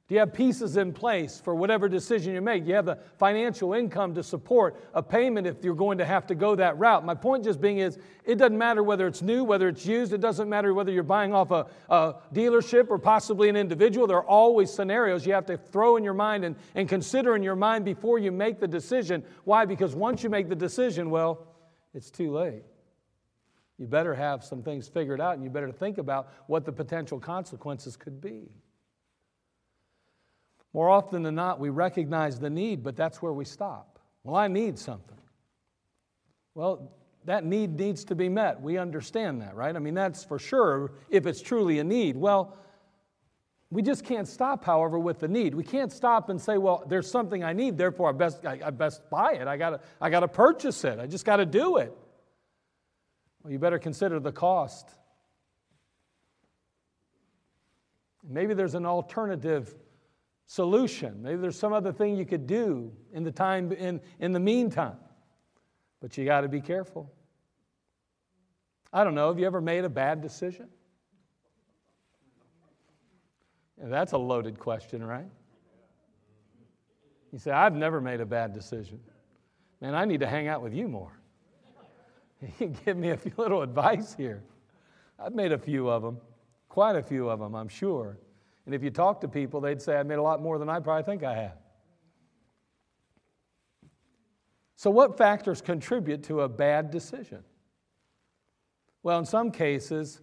Do 0.08 0.16
you 0.16 0.20
have 0.20 0.34
pieces 0.34 0.78
in 0.78 0.94
place 0.94 1.42
for 1.44 1.54
whatever 1.54 1.90
decision 1.90 2.34
you 2.34 2.40
make? 2.40 2.64
Do 2.64 2.70
you 2.70 2.76
have 2.76 2.86
the 2.86 2.98
financial 3.18 3.74
income 3.74 4.16
to 4.16 4.24
support 4.24 4.82
a 4.94 5.04
payment 5.04 5.46
if 5.46 5.66
you're 5.66 5.76
going 5.76 5.98
to 5.98 6.06
have 6.06 6.26
to 6.28 6.36
go 6.36 6.56
that 6.56 6.78
route? 6.78 7.04
My 7.04 7.14
point 7.14 7.44
just 7.44 7.60
being 7.60 7.80
is 7.80 8.00
it 8.24 8.38
doesn't 8.38 8.58
matter 8.58 8.84
whether 8.84 9.06
it's 9.06 9.22
new, 9.22 9.44
whether 9.44 9.68
it's 9.68 9.86
used, 9.86 10.14
it 10.14 10.22
doesn't 10.22 10.48
matter 10.48 10.74
whether 10.74 10.94
you're 10.94 11.04
buying 11.04 11.34
off 11.34 11.52
a, 11.52 11.68
a 11.90 12.16
dealership 12.34 12.90
or 12.90 12.98
possibly 12.98 13.50
an 13.50 13.58
individual. 13.58 14.08
There 14.08 14.16
are 14.16 14.26
always 14.26 14.72
scenarios 14.72 15.26
you 15.28 15.34
have 15.34 15.46
to 15.48 15.58
throw 15.58 15.98
in 15.98 16.06
your 16.06 16.14
mind 16.14 16.46
and, 16.46 16.56
and 16.74 16.88
consider 16.88 17.36
in 17.36 17.44
your 17.44 17.58
mind 17.58 17.84
before 17.84 18.18
you 18.18 18.32
make 18.32 18.62
the 18.62 18.68
decision. 18.68 19.26
Why? 19.44 19.66
Because 19.66 19.94
once 19.94 20.24
you 20.24 20.30
make 20.30 20.48
the 20.48 20.56
decision, 20.56 21.10
well, 21.10 21.48
it's 21.94 22.10
too 22.10 22.32
late. 22.32 22.64
You 23.78 23.88
better 23.88 24.16
have 24.16 24.46
some 24.46 24.64
things 24.64 24.88
figured 24.88 25.20
out 25.20 25.36
and 25.36 25.44
you 25.44 25.50
better 25.50 25.72
think 25.72 25.98
about 25.98 26.32
what 26.48 26.64
the 26.64 26.72
potential 26.72 27.20
consequences 27.20 27.98
could 27.98 28.22
be. 28.22 28.48
More 30.78 30.92
often 30.92 31.24
than 31.24 31.34
not, 31.34 31.60
we 31.60 31.70
recognize 31.70 32.40
the 32.40 32.52
need, 32.52 32.84
but 32.84 32.96
that's 32.96 33.20
where 33.20 33.34
we 33.34 33.46
stop. 33.46 33.98
Well, 34.24 34.36
I 34.36 34.48
need 34.48 34.78
something. 34.78 35.18
Well, 36.54 36.92
that 37.26 37.44
need 37.44 37.80
needs 37.80 38.04
to 38.06 38.16
be 38.16 38.30
met. 38.30 38.62
We 38.62 38.78
understand 38.78 39.42
that, 39.42 39.56
right? 39.56 39.76
I 39.76 39.80
mean, 39.80 39.96
that's 39.96 40.24
for 40.24 40.38
sure 40.38 40.92
if 41.10 41.26
it's 41.26 41.42
truly 41.42 41.80
a 41.80 41.84
need. 41.84 42.16
Well, 42.16 42.56
we 43.72 43.82
just 43.82 44.06
can't 44.06 44.28
stop, 44.28 44.64
however, 44.64 45.00
with 45.00 45.18
the 45.18 45.28
need. 45.28 45.56
We 45.56 45.64
can't 45.64 45.92
stop 45.92 46.30
and 46.30 46.40
say, 46.40 46.60
well, 46.60 46.84
there's 46.88 47.10
something 47.10 47.44
I 47.44 47.54
need, 47.54 47.76
therefore 47.76 48.10
I 48.10 48.12
best, 48.12 48.46
I, 48.46 48.60
I 48.64 48.70
best 48.70 49.10
buy 49.10 49.32
it. 49.32 49.48
I 49.48 49.58
gotta, 49.58 49.80
I 50.00 50.12
gotta 50.12 50.28
purchase 50.28 50.84
it. 50.84 51.00
I 51.00 51.08
just 51.08 51.26
gotta 51.26 51.48
do 51.48 51.78
it. 51.78 51.92
Well, 53.42 53.52
you 53.52 53.58
better 53.58 53.80
consider 53.80 54.20
the 54.20 54.32
cost. 54.32 54.88
Maybe 58.24 58.54
there's 58.54 58.76
an 58.76 58.86
alternative 58.86 59.74
solution. 60.48 61.22
Maybe 61.22 61.38
there's 61.38 61.60
some 61.60 61.74
other 61.74 61.92
thing 61.92 62.16
you 62.16 62.26
could 62.26 62.48
do 62.48 62.92
in 63.14 63.24
the 63.24 63.32
time 63.32 63.72
in, 63.74 64.02
in 64.20 64.32
the 64.32 64.40
meantime. 64.40 64.98
But 66.02 66.18
you 66.18 66.26
got 66.26 66.42
to 66.42 66.48
be 66.48 66.62
careful. 66.62 67.12
I 68.92 69.04
don't 69.04 69.14
know, 69.14 69.28
have 69.28 69.38
you 69.38 69.46
ever 69.46 69.62
made 69.62 69.84
a 69.84 69.90
bad 69.90 70.22
decision? 70.22 70.70
that's 73.80 74.14
a 74.14 74.18
loaded 74.18 74.58
question, 74.58 75.04
right? 75.04 75.30
You 77.32 77.38
say, 77.38 77.52
I've 77.52 77.76
never 77.76 78.02
made 78.02 78.22
a 78.22 78.26
bad 78.26 78.52
decision. 78.52 79.00
Man, 79.82 79.94
I 79.94 80.06
need 80.06 80.22
to 80.22 80.28
hang 80.28 80.48
out 80.48 80.64
with 80.64 80.74
you 80.74 80.88
more. 80.88 81.20
Give 82.86 82.98
me 82.98 83.12
a 83.12 83.18
few 83.18 83.34
little 83.38 83.62
advice 83.62 84.16
here. 84.16 84.44
I've 85.20 85.36
made 85.36 85.52
a 85.52 85.58
few 85.60 85.90
of 85.90 86.02
them, 86.02 86.18
quite 86.70 86.96
a 86.96 87.04
few 87.04 87.30
of 87.30 87.40
them, 87.40 87.54
I'm 87.54 87.68
sure. 87.68 88.18
And 88.68 88.76
if 88.76 88.84
you 88.84 88.90
talk 88.90 89.22
to 89.22 89.30
people, 89.30 89.62
they'd 89.62 89.82
say, 89.82 89.96
I 89.96 90.04
made 90.04 90.18
a 90.18 90.22
lot 90.22 90.42
more 90.42 90.60
than 90.60 90.68
I 90.68 90.82
probably 90.82 91.04
think 91.04 91.24
I 91.24 91.34
have. 91.36 91.58
So, 94.76 94.92
what 94.92 95.18
factors 95.18 95.62
contribute 95.62 96.22
to 96.24 96.42
a 96.42 96.50
bad 96.50 96.92
decision? 96.92 97.46
Well, 99.04 99.20
in 99.20 99.26
some 99.26 99.52
cases, 99.52 100.20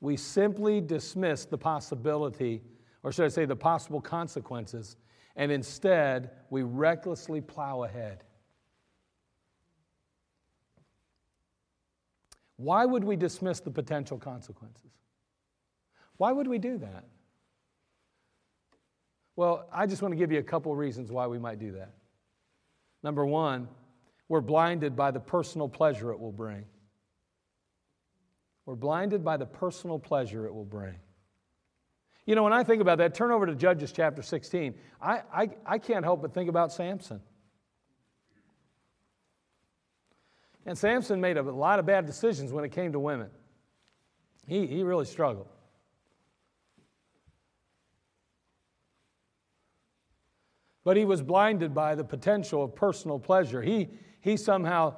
we 0.00 0.16
simply 0.16 0.80
dismiss 0.80 1.44
the 1.44 1.58
possibility, 1.58 2.62
or 3.02 3.12
should 3.12 3.26
I 3.26 3.28
say, 3.28 3.44
the 3.44 3.54
possible 3.54 4.00
consequences, 4.00 4.96
and 5.36 5.52
instead 5.52 6.30
we 6.48 6.62
recklessly 6.62 7.42
plow 7.42 7.82
ahead. 7.82 8.24
Why 12.56 12.86
would 12.86 13.04
we 13.04 13.16
dismiss 13.16 13.60
the 13.60 13.70
potential 13.70 14.16
consequences? 14.16 14.92
Why 16.16 16.32
would 16.32 16.48
we 16.48 16.56
do 16.56 16.78
that? 16.78 17.04
Well, 19.36 19.68
I 19.72 19.86
just 19.86 20.00
want 20.00 20.12
to 20.12 20.16
give 20.16 20.32
you 20.32 20.38
a 20.38 20.42
couple 20.42 20.74
reasons 20.74 21.12
why 21.12 21.26
we 21.26 21.38
might 21.38 21.58
do 21.58 21.72
that. 21.72 21.92
Number 23.02 23.24
one, 23.24 23.68
we're 24.28 24.40
blinded 24.40 24.96
by 24.96 25.10
the 25.10 25.20
personal 25.20 25.68
pleasure 25.68 26.10
it 26.10 26.18
will 26.18 26.32
bring. 26.32 26.64
We're 28.64 28.74
blinded 28.74 29.24
by 29.24 29.36
the 29.36 29.46
personal 29.46 29.98
pleasure 29.98 30.46
it 30.46 30.54
will 30.54 30.64
bring. 30.64 30.96
You 32.24 32.34
know, 32.34 32.42
when 32.42 32.52
I 32.52 32.64
think 32.64 32.82
about 32.82 32.98
that, 32.98 33.14
turn 33.14 33.30
over 33.30 33.46
to 33.46 33.54
Judges 33.54 33.92
chapter 33.92 34.22
16. 34.22 34.74
I, 35.00 35.22
I, 35.32 35.50
I 35.64 35.78
can't 35.78 36.04
help 36.04 36.22
but 36.22 36.34
think 36.34 36.48
about 36.48 36.72
Samson. 36.72 37.20
And 40.64 40.76
Samson 40.76 41.20
made 41.20 41.36
a 41.36 41.42
lot 41.42 41.78
of 41.78 41.86
bad 41.86 42.06
decisions 42.06 42.52
when 42.52 42.64
it 42.64 42.72
came 42.72 42.90
to 42.92 42.98
women. 42.98 43.30
He, 44.48 44.66
he 44.66 44.82
really 44.82 45.04
struggled. 45.04 45.46
But 50.86 50.96
he 50.96 51.04
was 51.04 51.20
blinded 51.20 51.74
by 51.74 51.96
the 51.96 52.04
potential 52.04 52.62
of 52.62 52.72
personal 52.72 53.18
pleasure. 53.18 53.60
He, 53.60 53.88
he 54.20 54.36
somehow 54.36 54.94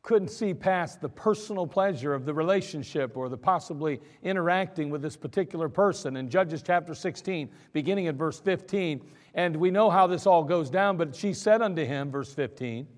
couldn't 0.00 0.30
see 0.30 0.54
past 0.54 1.02
the 1.02 1.10
personal 1.10 1.66
pleasure 1.66 2.14
of 2.14 2.24
the 2.24 2.32
relationship 2.32 3.18
or 3.18 3.28
the 3.28 3.36
possibly 3.36 4.00
interacting 4.22 4.88
with 4.88 5.02
this 5.02 5.18
particular 5.18 5.68
person. 5.68 6.16
In 6.16 6.30
Judges 6.30 6.62
chapter 6.62 6.94
16, 6.94 7.50
beginning 7.74 8.06
at 8.06 8.14
verse 8.14 8.40
15, 8.40 9.02
and 9.34 9.54
we 9.56 9.70
know 9.70 9.90
how 9.90 10.06
this 10.06 10.26
all 10.26 10.42
goes 10.42 10.70
down, 10.70 10.96
but 10.96 11.14
she 11.14 11.34
said 11.34 11.60
unto 11.60 11.84
him, 11.84 12.10
verse 12.10 12.32
15, 12.32 12.88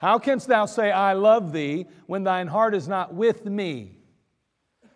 How 0.00 0.18
canst 0.18 0.48
thou 0.48 0.66
say, 0.66 0.90
I 0.90 1.12
love 1.12 1.52
thee, 1.52 1.86
when 2.06 2.24
thine 2.24 2.48
heart 2.48 2.74
is 2.74 2.88
not 2.88 3.14
with 3.14 3.44
me? 3.44 3.98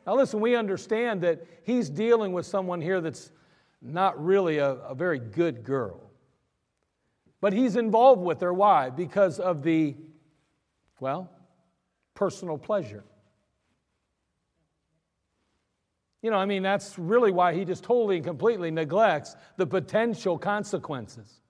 Now, 0.04 0.16
listen, 0.16 0.40
we 0.40 0.56
understand 0.56 1.20
that 1.20 1.46
he's 1.62 1.88
dealing 1.88 2.32
with 2.32 2.46
someone 2.46 2.80
here 2.80 3.00
that's 3.00 3.30
not 3.80 4.20
really 4.20 4.58
a, 4.58 4.70
a 4.70 4.94
very 4.96 5.20
good 5.20 5.62
girl. 5.62 6.07
But 7.40 7.52
he's 7.52 7.76
involved 7.76 8.22
with 8.22 8.40
her. 8.40 8.52
Why? 8.52 8.90
Because 8.90 9.38
of 9.38 9.62
the, 9.62 9.96
well, 11.00 11.30
personal 12.14 12.58
pleasure. 12.58 13.04
You 16.20 16.32
know, 16.32 16.36
I 16.36 16.46
mean, 16.46 16.64
that's 16.64 16.98
really 16.98 17.30
why 17.30 17.54
he 17.54 17.64
just 17.64 17.84
totally 17.84 18.16
and 18.16 18.24
completely 18.24 18.70
neglects 18.70 19.36
the 19.56 19.66
potential 19.66 20.36
consequences. 20.36 21.40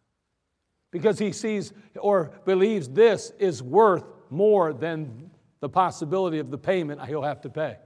Because 0.90 1.18
he 1.18 1.32
sees 1.32 1.72
or 1.98 2.32
believes 2.44 2.88
this 2.88 3.32
is 3.38 3.62
worth 3.62 4.04
more 4.30 4.74
than 4.74 5.30
the 5.60 5.68
possibility 5.68 6.38
of 6.38 6.50
the 6.50 6.58
payment 6.58 7.04
he'll 7.06 7.22
have 7.22 7.40
to 7.42 7.50
pay. 7.50 7.76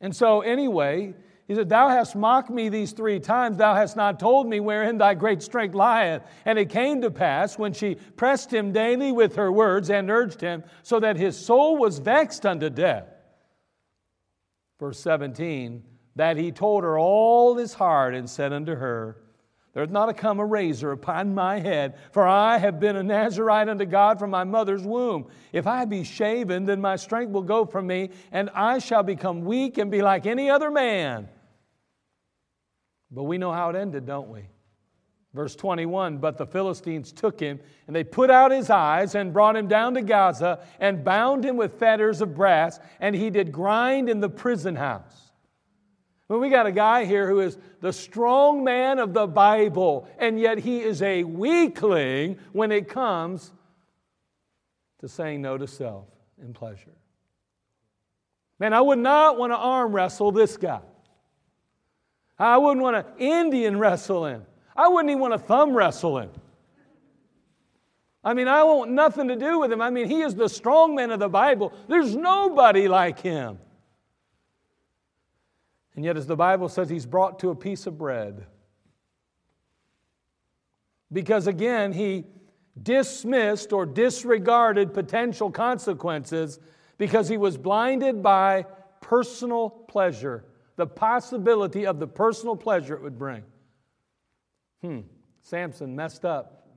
And 0.00 0.14
so, 0.14 0.40
anyway, 0.40 1.14
he 1.52 1.56
said, 1.56 1.68
Thou 1.68 1.90
hast 1.90 2.16
mocked 2.16 2.48
me 2.48 2.70
these 2.70 2.92
three 2.92 3.20
times. 3.20 3.58
Thou 3.58 3.74
hast 3.74 3.94
not 3.94 4.18
told 4.18 4.46
me 4.46 4.58
wherein 4.58 4.96
thy 4.96 5.12
great 5.12 5.42
strength 5.42 5.74
lieth. 5.74 6.22
And 6.46 6.58
it 6.58 6.70
came 6.70 7.02
to 7.02 7.10
pass 7.10 7.58
when 7.58 7.74
she 7.74 7.96
pressed 8.16 8.50
him 8.50 8.72
daily 8.72 9.12
with 9.12 9.36
her 9.36 9.52
words 9.52 9.90
and 9.90 10.10
urged 10.10 10.40
him, 10.40 10.64
so 10.82 10.98
that 11.00 11.18
his 11.18 11.36
soul 11.36 11.76
was 11.76 11.98
vexed 11.98 12.46
unto 12.46 12.70
death. 12.70 13.04
Verse 14.80 14.98
17, 15.00 15.82
that 16.16 16.38
he 16.38 16.52
told 16.52 16.84
her 16.84 16.98
all 16.98 17.54
his 17.54 17.74
heart 17.74 18.14
and 18.14 18.30
said 18.30 18.54
unto 18.54 18.74
her, 18.74 19.18
there 19.74 19.82
hath 19.82 19.90
not 19.90 20.16
come 20.16 20.38
a 20.38 20.44
razor 20.46 20.92
upon 20.92 21.34
my 21.34 21.58
head, 21.58 21.98
for 22.12 22.26
I 22.26 22.56
have 22.56 22.80
been 22.80 22.96
a 22.96 23.02
Nazarite 23.02 23.68
unto 23.68 23.84
God 23.84 24.18
from 24.18 24.30
my 24.30 24.44
mother's 24.44 24.84
womb. 24.84 25.28
If 25.52 25.66
I 25.66 25.84
be 25.84 26.04
shaven, 26.04 26.64
then 26.64 26.80
my 26.80 26.96
strength 26.96 27.32
will 27.32 27.42
go 27.42 27.66
from 27.66 27.86
me, 27.86 28.10
and 28.32 28.48
I 28.54 28.78
shall 28.78 29.02
become 29.02 29.44
weak 29.44 29.76
and 29.76 29.90
be 29.90 30.00
like 30.00 30.26
any 30.26 30.48
other 30.48 30.70
man. 30.70 31.28
But 33.12 33.24
we 33.24 33.36
know 33.38 33.52
how 33.52 33.68
it 33.68 33.76
ended, 33.76 34.06
don't 34.06 34.30
we? 34.30 34.48
Verse 35.34 35.54
21 35.54 36.18
But 36.18 36.38
the 36.38 36.46
Philistines 36.46 37.12
took 37.12 37.38
him, 37.38 37.60
and 37.86 37.94
they 37.94 38.04
put 38.04 38.30
out 38.30 38.50
his 38.50 38.70
eyes, 38.70 39.14
and 39.14 39.32
brought 39.32 39.56
him 39.56 39.68
down 39.68 39.94
to 39.94 40.02
Gaza, 40.02 40.60
and 40.80 41.04
bound 41.04 41.44
him 41.44 41.56
with 41.56 41.78
fetters 41.78 42.20
of 42.20 42.34
brass, 42.34 42.80
and 43.00 43.14
he 43.14 43.30
did 43.30 43.52
grind 43.52 44.08
in 44.08 44.20
the 44.20 44.30
prison 44.30 44.76
house. 44.76 45.30
Well, 46.28 46.40
we 46.40 46.48
got 46.48 46.66
a 46.66 46.72
guy 46.72 47.04
here 47.04 47.28
who 47.28 47.40
is 47.40 47.58
the 47.80 47.92
strong 47.92 48.64
man 48.64 48.98
of 48.98 49.12
the 49.12 49.26
Bible, 49.26 50.08
and 50.18 50.40
yet 50.40 50.58
he 50.58 50.80
is 50.80 51.02
a 51.02 51.24
weakling 51.24 52.38
when 52.52 52.72
it 52.72 52.88
comes 52.88 53.52
to 55.00 55.08
saying 55.08 55.42
no 55.42 55.58
to 55.58 55.66
self 55.66 56.06
and 56.40 56.54
pleasure. 56.54 56.96
Man, 58.58 58.72
I 58.72 58.80
would 58.80 59.00
not 59.00 59.36
want 59.36 59.52
to 59.52 59.56
arm 59.56 59.92
wrestle 59.92 60.32
this 60.32 60.56
guy. 60.56 60.80
I 62.42 62.58
wouldn't 62.58 62.82
want 62.82 62.96
to 62.96 63.24
Indian 63.24 63.78
wrestle 63.78 64.26
him. 64.26 64.44
I 64.74 64.88
wouldn't 64.88 65.10
even 65.10 65.20
want 65.20 65.34
to 65.34 65.38
thumb 65.38 65.76
wrestle 65.76 66.18
him. 66.18 66.30
I 68.24 68.34
mean, 68.34 68.48
I 68.48 68.64
want 68.64 68.90
nothing 68.90 69.28
to 69.28 69.36
do 69.36 69.60
with 69.60 69.72
him. 69.72 69.80
I 69.80 69.90
mean, 69.90 70.08
he 70.08 70.22
is 70.22 70.34
the 70.34 70.48
strong 70.48 70.94
man 70.94 71.10
of 71.10 71.20
the 71.20 71.28
Bible. 71.28 71.72
There's 71.88 72.16
nobody 72.16 72.88
like 72.88 73.20
him. 73.20 73.58
And 75.94 76.04
yet, 76.04 76.16
as 76.16 76.26
the 76.26 76.36
Bible 76.36 76.68
says, 76.68 76.88
he's 76.88 77.06
brought 77.06 77.38
to 77.40 77.50
a 77.50 77.54
piece 77.54 77.86
of 77.86 77.98
bread. 77.98 78.46
because 81.12 81.46
again, 81.46 81.92
he 81.92 82.24
dismissed 82.82 83.72
or 83.72 83.84
disregarded 83.84 84.94
potential 84.94 85.50
consequences 85.50 86.58
because 86.98 87.28
he 87.28 87.36
was 87.36 87.58
blinded 87.58 88.22
by 88.22 88.64
personal 89.00 89.68
pleasure, 89.68 90.44
the 90.76 90.86
possibility 90.86 91.86
of 91.86 91.98
the 91.98 92.06
personal 92.06 92.56
pleasure 92.56 92.94
it 92.94 93.02
would 93.02 93.18
bring. 93.18 93.42
Hmm, 94.82 95.00
Samson 95.42 95.94
messed 95.94 96.24
up. 96.24 96.68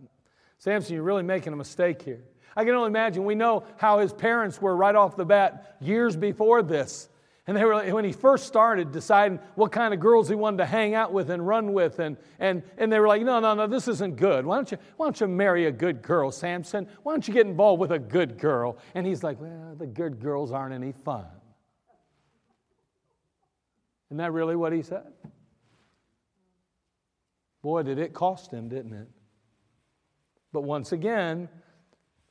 Samson, 0.57 0.95
you're 0.95 1.03
really 1.03 1.23
making 1.23 1.53
a 1.53 1.55
mistake 1.55 2.01
here. 2.01 2.23
I 2.55 2.63
can 2.63 2.73
only 2.73 2.87
imagine, 2.87 3.25
we 3.25 3.35
know 3.35 3.63
how 3.77 3.99
his 3.99 4.13
parents 4.13 4.61
were 4.61 4.75
right 4.75 4.95
off 4.95 5.17
the 5.17 5.25
bat 5.25 5.75
years 5.81 6.15
before 6.15 6.63
this. 6.63 7.09
And 7.47 7.55
they 7.55 7.63
were, 7.63 7.75
like, 7.75 7.93
when 7.93 8.05
he 8.05 8.11
first 8.11 8.47
started 8.47 8.91
deciding 8.91 9.39
what 9.53 9.71
kind 9.71 9.93
of 9.93 9.99
girls 9.99 10.27
he 10.27 10.33
wanted 10.33 10.57
to 10.57 10.65
hang 10.65 10.95
out 10.95 11.13
with 11.13 11.29
and 11.29 11.45
run 11.45 11.73
with, 11.73 11.99
and, 11.99 12.17
and, 12.39 12.63
and 12.77 12.91
they 12.91 12.99
were 12.99 13.07
like, 13.07 13.21
no, 13.21 13.39
no, 13.39 13.53
no, 13.53 13.67
this 13.67 13.87
isn't 13.87 14.15
good. 14.15 14.47
Why 14.47 14.55
don't, 14.55 14.71
you, 14.71 14.79
why 14.97 15.05
don't 15.05 15.21
you 15.21 15.27
marry 15.27 15.67
a 15.67 15.71
good 15.71 16.01
girl, 16.01 16.31
Samson? 16.31 16.87
Why 17.03 17.13
don't 17.13 17.27
you 17.27 17.33
get 17.33 17.45
involved 17.45 17.79
with 17.79 17.91
a 17.91 17.99
good 17.99 18.39
girl? 18.39 18.79
And 18.95 19.05
he's 19.05 19.23
like, 19.23 19.39
well, 19.39 19.75
the 19.77 19.85
good 19.85 20.19
girls 20.19 20.51
aren't 20.51 20.73
any 20.73 20.91
fun. 20.91 21.25
Isn't 24.15 24.23
that 24.23 24.31
really 24.31 24.55
what 24.55 24.71
he 24.71 24.81
said? 24.81 25.11
Boy, 27.61 27.83
did 27.83 27.99
it 27.99 28.13
cost 28.13 28.49
him, 28.49 28.69
didn't 28.69 28.93
it? 28.93 29.09
But 30.53 30.61
once 30.61 30.93
again, 30.93 31.49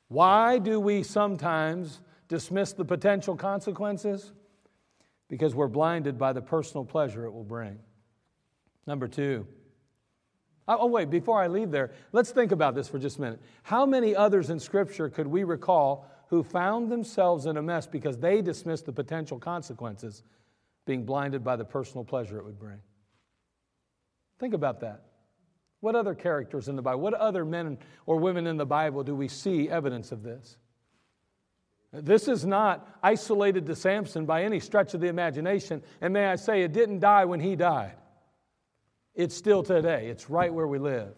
why 0.08 0.58
do 0.58 0.80
we 0.80 1.02
sometimes 1.02 2.00
dismiss 2.26 2.72
the 2.72 2.86
potential 2.86 3.36
consequences? 3.36 4.32
Because 5.28 5.54
we're 5.54 5.68
blinded 5.68 6.16
by 6.16 6.32
the 6.32 6.40
personal 6.40 6.86
pleasure 6.86 7.26
it 7.26 7.32
will 7.32 7.44
bring. 7.44 7.78
Number 8.86 9.06
two, 9.06 9.46
oh, 10.66 10.78
oh, 10.80 10.86
wait, 10.86 11.10
before 11.10 11.38
I 11.42 11.48
leave 11.48 11.70
there, 11.70 11.90
let's 12.12 12.30
think 12.30 12.50
about 12.50 12.74
this 12.74 12.88
for 12.88 12.98
just 12.98 13.18
a 13.18 13.20
minute. 13.20 13.42
How 13.62 13.84
many 13.84 14.16
others 14.16 14.48
in 14.48 14.58
Scripture 14.58 15.10
could 15.10 15.26
we 15.26 15.44
recall 15.44 16.10
who 16.28 16.42
found 16.42 16.90
themselves 16.90 17.44
in 17.44 17.58
a 17.58 17.62
mess 17.62 17.86
because 17.86 18.16
they 18.16 18.40
dismissed 18.40 18.86
the 18.86 18.92
potential 18.92 19.38
consequences, 19.38 20.22
being 20.86 21.04
blinded 21.04 21.42
by 21.42 21.56
the 21.56 21.64
personal 21.64 22.04
pleasure 22.04 22.38
it 22.38 22.44
would 22.44 22.58
bring? 22.58 22.78
Think 24.38 24.54
about 24.54 24.80
that. 24.80 25.02
What 25.80 25.94
other 25.94 26.14
characters 26.14 26.68
in 26.68 26.76
the 26.76 26.82
Bible, 26.82 27.00
what 27.00 27.14
other 27.14 27.44
men 27.44 27.78
or 28.06 28.16
women 28.16 28.46
in 28.46 28.56
the 28.56 28.66
Bible 28.66 29.02
do 29.04 29.14
we 29.14 29.28
see 29.28 29.68
evidence 29.68 30.12
of 30.12 30.22
this? 30.22 30.56
This 31.92 32.26
is 32.26 32.44
not 32.44 32.88
isolated 33.02 33.66
to 33.66 33.76
Samson 33.76 34.26
by 34.26 34.42
any 34.42 34.58
stretch 34.58 34.94
of 34.94 35.00
the 35.00 35.06
imagination. 35.06 35.82
And 36.00 36.12
may 36.12 36.26
I 36.26 36.36
say, 36.36 36.62
it 36.62 36.72
didn't 36.72 36.98
die 36.98 37.24
when 37.24 37.38
he 37.38 37.54
died. 37.54 37.94
It's 39.14 39.36
still 39.36 39.62
today, 39.62 40.08
it's 40.08 40.28
right 40.28 40.52
where 40.52 40.66
we 40.66 40.78
live. 40.78 41.14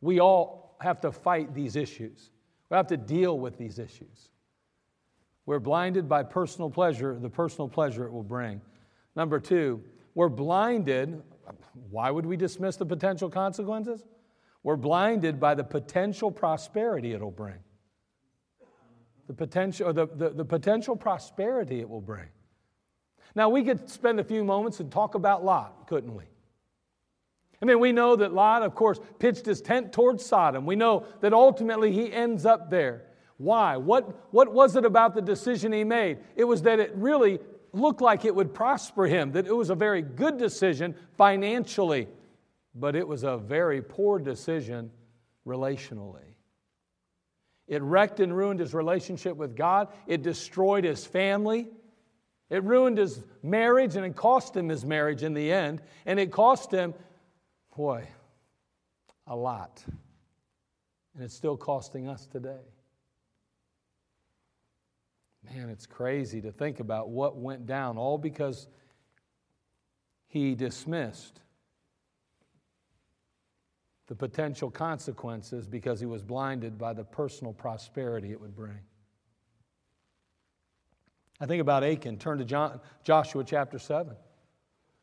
We 0.00 0.18
all 0.18 0.76
have 0.80 1.00
to 1.02 1.12
fight 1.12 1.54
these 1.54 1.76
issues, 1.76 2.30
we 2.70 2.76
have 2.76 2.86
to 2.88 2.96
deal 2.96 3.38
with 3.38 3.58
these 3.58 3.78
issues. 3.78 4.30
We're 5.44 5.60
blinded 5.60 6.08
by 6.08 6.22
personal 6.22 6.70
pleasure, 6.70 7.18
the 7.18 7.28
personal 7.28 7.68
pleasure 7.68 8.06
it 8.06 8.12
will 8.12 8.22
bring. 8.22 8.60
Number 9.14 9.40
two, 9.40 9.82
we're 10.14 10.28
blinded 10.28 11.22
why 11.90 12.10
would 12.10 12.26
we 12.26 12.36
dismiss 12.36 12.76
the 12.76 12.86
potential 12.86 13.28
consequences? 13.28 14.04
We're 14.62 14.76
blinded 14.76 15.40
by 15.40 15.54
the 15.54 15.64
potential 15.64 16.30
prosperity 16.30 17.12
it'll 17.12 17.30
bring. 17.30 17.58
The 19.26 19.34
potential, 19.34 19.88
or 19.88 19.92
the, 19.92 20.06
the, 20.06 20.30
the 20.30 20.44
potential 20.44 20.96
prosperity 20.96 21.80
it 21.80 21.88
will 21.88 22.00
bring. 22.00 22.28
Now, 23.34 23.48
we 23.48 23.64
could 23.64 23.88
spend 23.88 24.20
a 24.20 24.24
few 24.24 24.44
moments 24.44 24.80
and 24.80 24.90
talk 24.90 25.14
about 25.14 25.44
Lot, 25.44 25.86
couldn't 25.86 26.14
we? 26.14 26.24
I 27.60 27.64
mean, 27.64 27.80
we 27.80 27.92
know 27.92 28.16
that 28.16 28.34
Lot, 28.34 28.62
of 28.62 28.74
course, 28.74 29.00
pitched 29.18 29.46
his 29.46 29.62
tent 29.62 29.92
towards 29.92 30.24
Sodom. 30.24 30.66
We 30.66 30.76
know 30.76 31.06
that 31.20 31.32
ultimately 31.32 31.92
he 31.92 32.12
ends 32.12 32.44
up 32.44 32.70
there. 32.70 33.04
Why? 33.38 33.76
What, 33.76 34.32
what 34.32 34.52
was 34.52 34.76
it 34.76 34.84
about 34.84 35.14
the 35.14 35.22
decision 35.22 35.72
he 35.72 35.84
made? 35.84 36.18
It 36.36 36.44
was 36.44 36.62
that 36.62 36.78
it 36.78 36.92
really 36.94 37.38
looked 37.72 38.00
like 38.00 38.24
it 38.24 38.34
would 38.34 38.52
prosper 38.54 39.06
him, 39.06 39.32
that 39.32 39.46
it 39.46 39.56
was 39.56 39.70
a 39.70 39.74
very 39.74 40.02
good 40.02 40.38
decision 40.38 40.94
financially, 41.16 42.08
but 42.74 42.94
it 42.96 43.06
was 43.06 43.22
a 43.22 43.36
very 43.36 43.82
poor 43.82 44.18
decision 44.18 44.90
relationally. 45.46 46.36
It 47.66 47.82
wrecked 47.82 48.20
and 48.20 48.36
ruined 48.36 48.60
his 48.60 48.74
relationship 48.74 49.36
with 49.36 49.56
God, 49.56 49.88
it 50.06 50.22
destroyed 50.22 50.84
his 50.84 51.06
family. 51.06 51.68
It 52.52 52.64
ruined 52.64 52.98
his 52.98 53.22
marriage 53.42 53.96
and 53.96 54.04
it 54.04 54.14
cost 54.14 54.54
him 54.54 54.68
his 54.68 54.84
marriage 54.84 55.22
in 55.22 55.32
the 55.32 55.50
end. 55.50 55.80
And 56.04 56.20
it 56.20 56.30
cost 56.30 56.70
him, 56.70 56.92
boy, 57.74 58.06
a 59.26 59.34
lot. 59.34 59.82
And 61.14 61.24
it's 61.24 61.34
still 61.34 61.56
costing 61.56 62.08
us 62.08 62.26
today. 62.26 62.60
Man, 65.50 65.68
it's 65.68 65.86
crazy 65.86 66.40
to 66.40 66.52
think 66.52 66.80
about 66.80 67.08
what 67.08 67.36
went 67.36 67.66
down, 67.66 67.98
all 67.98 68.18
because 68.18 68.68
he 70.28 70.54
dismissed 70.54 71.40
the 74.06 74.14
potential 74.14 74.70
consequences 74.70 75.66
because 75.66 75.98
he 75.98 76.06
was 76.06 76.22
blinded 76.22 76.78
by 76.78 76.92
the 76.92 77.04
personal 77.04 77.52
prosperity 77.52 78.30
it 78.30 78.40
would 78.40 78.54
bring. 78.54 78.78
I 81.40 81.46
think 81.46 81.60
about 81.60 81.82
Achan. 81.82 82.18
Turn 82.18 82.38
to 82.38 82.44
John, 82.44 82.80
Joshua 83.04 83.42
chapter 83.42 83.78
7. 83.78 84.14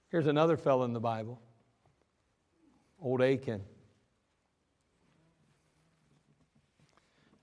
Here's 0.09 0.27
another 0.27 0.57
fellow 0.57 0.85
in 0.85 0.93
the 0.93 0.99
Bible, 0.99 1.41
old 3.01 3.21
Achan. 3.21 3.61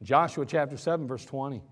Joshua 0.03 0.47
chapter 0.47 0.77
7, 0.77 1.07
verse 1.07 1.25
20. 1.25 1.63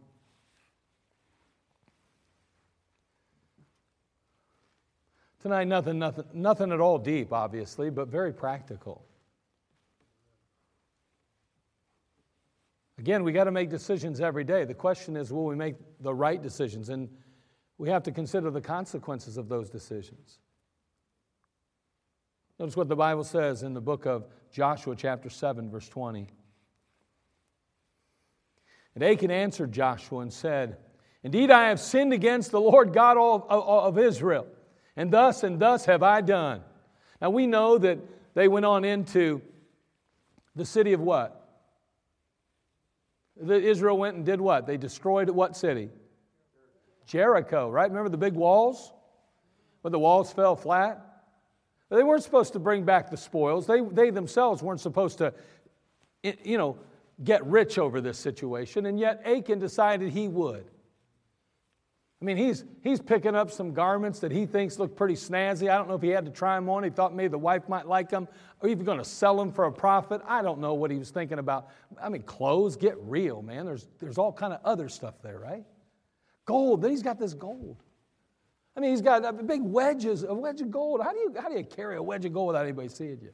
Tonight, 5.45 5.65
nothing, 5.65 5.99
nothing, 5.99 6.25
nothing 6.33 6.73
at 6.73 6.81
all 6.81 6.97
deep, 6.97 7.31
obviously, 7.31 7.91
but 7.91 8.09
very 8.09 8.33
practical. 8.33 9.05
Again, 12.99 13.23
we 13.23 13.33
got 13.33 13.45
to 13.45 13.51
make 13.51 13.69
decisions 13.69 14.23
every 14.23 14.45
day. 14.45 14.65
The 14.65 14.73
question 14.73 15.19
is, 15.19 15.31
will 15.31 15.45
we 15.45 15.55
make 15.55 15.75
the 16.01 16.15
right 16.15 16.43
decisions? 16.43 16.89
And 16.89 17.11
we 17.77 17.91
have 17.91 18.03
to 18.05 18.11
consider 18.11 18.51
the 18.51 18.63
consequences 18.63 19.37
of 19.37 19.51
those 19.51 19.69
decisions. 19.69 20.39
Notice 22.59 22.75
what 22.75 22.89
the 22.89 22.97
Bible 22.97 23.25
says 23.25 23.65
in 23.65 23.75
the 23.75 23.83
book 23.83 24.07
of 24.07 24.27
Joshua, 24.51 24.97
chapter 24.97 25.29
7, 25.29 25.71
verse 25.71 25.91
20. 25.91 26.27
And 28.95 29.05
Achan 29.05 29.31
answered 29.31 29.73
Joshua 29.73 30.21
and 30.21 30.33
said, 30.33 30.79
Indeed, 31.23 31.51
I 31.51 31.69
have 31.69 31.81
sinned 31.81 32.15
against 32.15 32.51
the 32.51 32.63
Lord 32.63 32.95
God 32.95 33.19
of 33.19 33.99
Israel 33.99 34.47
and 34.97 35.11
thus 35.11 35.43
and 35.43 35.59
thus 35.59 35.85
have 35.87 36.03
I 36.03 36.21
done. 36.21 36.63
Now 37.21 37.31
we 37.31 37.47
know 37.47 37.79
that 37.79 37.99
they 38.35 38.49
went 38.49 38.67
on 38.67 38.85
into 38.85 39.41
the 40.57 40.65
city 40.65 40.93
of 40.93 41.01
what? 41.01 41.41
The 43.41 43.61
Israel 43.61 43.99
went 43.99 44.17
and 44.17 44.25
did 44.25 44.41
what? 44.41 44.67
They 44.67 44.77
destroyed 44.77 45.29
what 45.31 45.57
city? 45.57 45.91
Jericho, 47.07 47.71
right? 47.71 47.89
Remember 47.89 48.09
the 48.09 48.17
big 48.17 48.35
walls? 48.35 48.93
When 49.83 49.93
the 49.93 49.99
walls 49.99 50.33
fell 50.33 50.57
flat? 50.57 51.01
They 51.91 52.03
weren't 52.03 52.23
supposed 52.23 52.55
to 52.55 52.59
bring 52.59 52.85
back 52.85 53.11
the 53.11 53.17
spoils. 53.17 53.67
They, 53.67 53.81
they 53.81 54.11
themselves 54.11 54.63
weren't 54.63 54.81
supposed 54.81 55.19
to, 55.19 55.35
you 56.23 56.59
know, 56.59 56.79
get 57.23 57.45
rich 57.47 57.79
over 57.79 58.01
this 58.01 58.19
situation, 58.19 58.87
and 58.87 58.99
yet 58.99 59.23
Achan 59.25 59.59
decided 59.59 60.11
he 60.11 60.27
would. 60.27 60.65
I 62.21 62.25
mean, 62.25 62.37
he's, 62.37 62.65
he's 62.83 63.01
picking 63.01 63.35
up 63.35 63.51
some 63.51 63.75
garments 63.75 64.21
that 64.21 64.33
he 64.33 64.47
thinks 64.47 64.79
look 64.79 64.97
pretty 64.97 65.15
snazzy. 65.15 65.69
I 65.69 65.77
don't 65.77 65.89
know 65.89 65.95
if 65.95 66.03
he 66.03 66.09
had 66.09 66.25
to 66.25 66.31
try 66.31 66.55
them 66.55 66.69
on. 66.71 66.83
He 66.83 66.91
thought 66.91 67.15
maybe 67.15 67.29
the 67.29 67.39
wife 67.39 67.69
might 67.69 67.87
like 67.87 68.09
them, 68.09 68.29
or 68.61 68.69
even 68.69 68.85
going 68.85 68.99
to 68.99 69.05
sell 69.05 69.37
them 69.37 69.53
for 69.53 69.65
a 69.65 69.73
profit. 69.73 70.23
I 70.27 70.41
don't 70.41 70.59
know 70.61 70.75
what 70.75 70.91
he 70.91 70.97
was 70.97 71.11
thinking 71.11 71.39
about. 71.39 71.69
I 72.03 72.09
mean, 72.09 72.23
clothes, 72.23 72.77
get 72.77 72.97
real, 73.01 73.43
man. 73.43 73.67
There's, 73.67 73.89
there's 74.01 74.17
all 74.17 74.33
kind 74.33 74.53
of 74.53 74.61
other 74.65 74.89
stuff 74.89 75.21
there, 75.23 75.39
right? 75.39 75.65
Gold. 76.47 76.83
Then 76.83 76.93
he's 76.93 77.03
got 77.03 77.19
this 77.19 77.35
gold. 77.35 77.77
I 78.77 78.81
mean, 78.81 78.91
he's 78.91 79.03
got 79.03 79.47
big 79.47 79.63
wedges, 79.63 80.25
a 80.25 80.35
wedge 80.35 80.61
of 80.61 80.71
gold. 80.71 81.03
How 81.03 81.13
do 81.13 81.19
you, 81.19 81.35
how 81.39 81.49
do 81.49 81.57
you 81.57 81.65
carry 81.65 81.97
a 81.97 82.03
wedge 82.03 82.25
of 82.25 82.33
gold 82.33 82.49
without 82.49 82.65
anybody 82.65 82.89
seeing 82.89 83.21
you? 83.23 83.31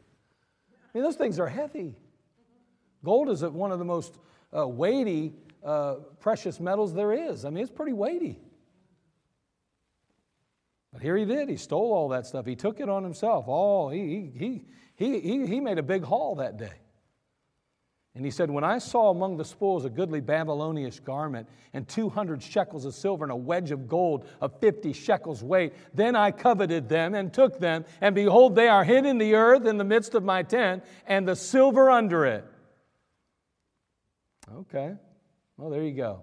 I 0.73 0.99
mean, 0.99 1.05
those 1.05 1.17
things 1.17 1.39
are 1.39 1.49
heavy. 1.49 1.97
Gold 3.05 3.31
is 3.31 3.43
one 3.43 3.73
of 3.73 3.79
the 3.79 3.85
most 3.85 4.19
uh, 4.57 4.67
weighty 4.67 5.33
uh, 5.65 5.95
precious 6.19 6.61
metals 6.61 6.93
there 6.93 7.13
is. 7.13 7.45
I 7.45 7.51
mean, 7.51 7.63
it's 7.63 7.71
pretty 7.71 7.93
weighty. 7.93 8.39
But 10.93 11.03
here 11.03 11.17
he 11.17 11.25
did. 11.25 11.49
He 11.49 11.57
stole 11.57 11.93
all 11.93 12.09
that 12.09 12.27
stuff. 12.27 12.47
He 12.47 12.57
took 12.57 12.81
it 12.81 12.89
on 12.89 13.05
himself. 13.05 13.45
Oh, 13.49 13.91
he, 13.91 14.33
he, 14.37 14.65
he, 14.97 15.21
he, 15.21 15.47
he 15.47 15.61
made 15.61 15.79
a 15.79 15.83
big 15.83 16.05
haul 16.05 16.37
that 16.37 16.57
day. 16.57 16.73
And 18.15 18.25
he 18.25 18.31
said, 18.33 18.51
When 18.51 18.65
I 18.65 18.79
saw 18.79 19.11
among 19.11 19.37
the 19.37 19.45
spoils 19.45 19.85
a 19.85 19.91
goodly 19.91 20.21
Babylonish 20.21 20.99
garment 21.01 21.49
and 21.73 21.87
200 21.87 22.43
shekels 22.43 22.85
of 22.85 22.95
silver 22.95 23.25
and 23.25 23.31
a 23.31 23.37
wedge 23.37 23.71
of 23.71 23.87
gold 23.87 24.27
of 24.41 24.59
50 24.61 24.93
shekels 24.93 25.45
weight, 25.45 25.75
then 25.95 26.17
I 26.17 26.33
coveted 26.33 26.89
them 26.89 27.15
and 27.15 27.33
took 27.33 27.61
them. 27.61 27.85
And 28.01 28.15
behold, 28.15 28.57
they 28.57 28.67
are 28.67 28.83
hid 28.83 29.07
in 29.07 29.19
the 29.19 29.37
earth 29.37 29.65
in 29.65 29.79
the 29.79 29.85
midst 29.85 30.17
of 30.17 30.25
my 30.25 30.43
tent, 30.43 30.83
and 31.07 31.27
the 31.27 31.37
silver 31.37 31.89
under 31.89 32.27
it. 32.27 32.45
Okay. 34.53 34.95
Well, 35.57 35.71
there 35.71 35.85
you 35.85 35.95
go. 35.95 36.23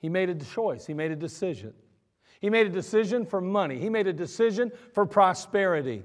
He 0.00 0.08
made 0.08 0.30
a 0.30 0.34
choice, 0.34 0.86
he 0.86 0.94
made 0.94 1.10
a 1.10 1.16
decision. 1.16 1.74
He 2.44 2.50
made 2.50 2.66
a 2.66 2.70
decision 2.70 3.24
for 3.24 3.40
money, 3.40 3.78
he 3.78 3.88
made 3.88 4.06
a 4.06 4.12
decision 4.12 4.70
for 4.92 5.06
prosperity. 5.06 6.02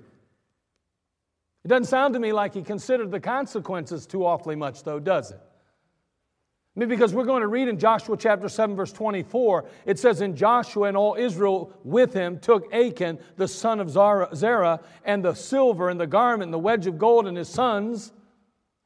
It 1.66 1.68
doesn't 1.68 1.88
sound 1.88 2.14
to 2.14 2.20
me 2.22 2.32
like 2.32 2.54
he 2.54 2.62
considered 2.62 3.12
the 3.12 3.20
consequences 3.20 4.08
too 4.08 4.26
awfully 4.26 4.56
much, 4.56 4.84
though, 4.84 5.00
does 5.02 5.32
it? 5.32 5.42
I 5.42 6.80
mean, 6.80 6.88
because 6.88 7.14
we're 7.14 7.26
going 7.26 7.42
to 7.42 7.50
read 7.50 7.68
in 7.68 7.78
Joshua 7.78 8.16
chapter 8.16 8.48
7, 8.48 8.74
verse 8.74 8.94
24, 8.94 9.66
it 9.86 10.00
says, 10.00 10.22
And 10.22 10.34
Joshua 10.34 10.88
and 10.88 10.96
all 10.96 11.16
Israel 11.16 11.74
with 11.84 12.14
him 12.14 12.40
took 12.40 12.74
Achan, 12.74 13.20
the 13.36 13.50
son 13.50 13.82
of 13.82 13.90
Zerah, 13.90 14.80
and 15.04 15.26
the 15.26 15.34
silver 15.34 15.90
and 15.90 16.00
the 16.00 16.08
garment 16.08 16.44
and 16.44 16.54
the 16.54 16.58
wedge 16.58 16.88
of 16.88 16.98
gold 16.98 17.28
and 17.28 17.36
his 17.36 17.50
sons 17.50 18.14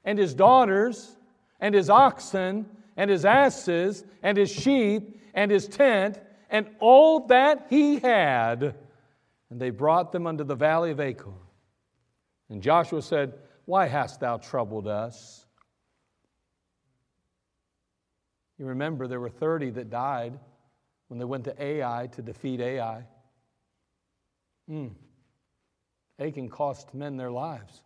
and 0.04 0.18
his 0.18 0.34
daughters 0.34 1.18
and 1.60 1.76
his 1.76 1.92
oxen 1.92 2.66
and 2.98 3.12
his 3.12 3.26
asses 3.26 4.06
and 4.24 4.40
his 4.40 4.52
sheep 4.52 5.22
and 5.36 5.52
his 5.52 5.68
tent 5.68 6.18
and 6.54 6.68
all 6.80 7.28
that 7.28 7.66
he 7.70 8.00
had. 8.00 8.76
And 9.50 9.60
they 9.60 9.72
brought 9.72 10.12
them 10.12 10.26
unto 10.28 10.44
the 10.46 10.56
valley 10.56 10.92
of 10.92 11.00
Achor. 11.00 11.34
And 12.50 12.62
Joshua 12.62 13.02
said, 13.02 13.34
Why 13.66 13.88
hast 13.88 14.22
thou 14.22 14.38
troubled 14.38 14.88
us? 14.88 15.46
You 18.58 18.68
remember 18.68 19.08
there 19.08 19.20
were 19.20 19.30
30 19.30 19.72
that 19.72 19.90
died 19.90 20.40
when 21.08 21.18
they 21.18 21.26
went 21.26 21.44
to 21.46 21.62
Ai 21.62 22.08
to 22.14 22.22
defeat 22.22 22.62
Ai. 22.62 23.04
Hmm. 24.70 24.90
Achan 26.20 26.50
cost 26.50 26.94
men 26.94 27.18
their 27.18 27.32
lives. 27.32 27.82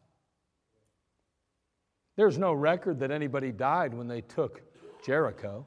There's 2.17 2.37
no 2.37 2.51
record 2.51 2.99
that 2.99 3.11
anybody 3.11 3.51
died 3.51 3.93
when 3.93 4.07
they 4.07 4.21
took 4.21 4.61
Jericho. 5.05 5.65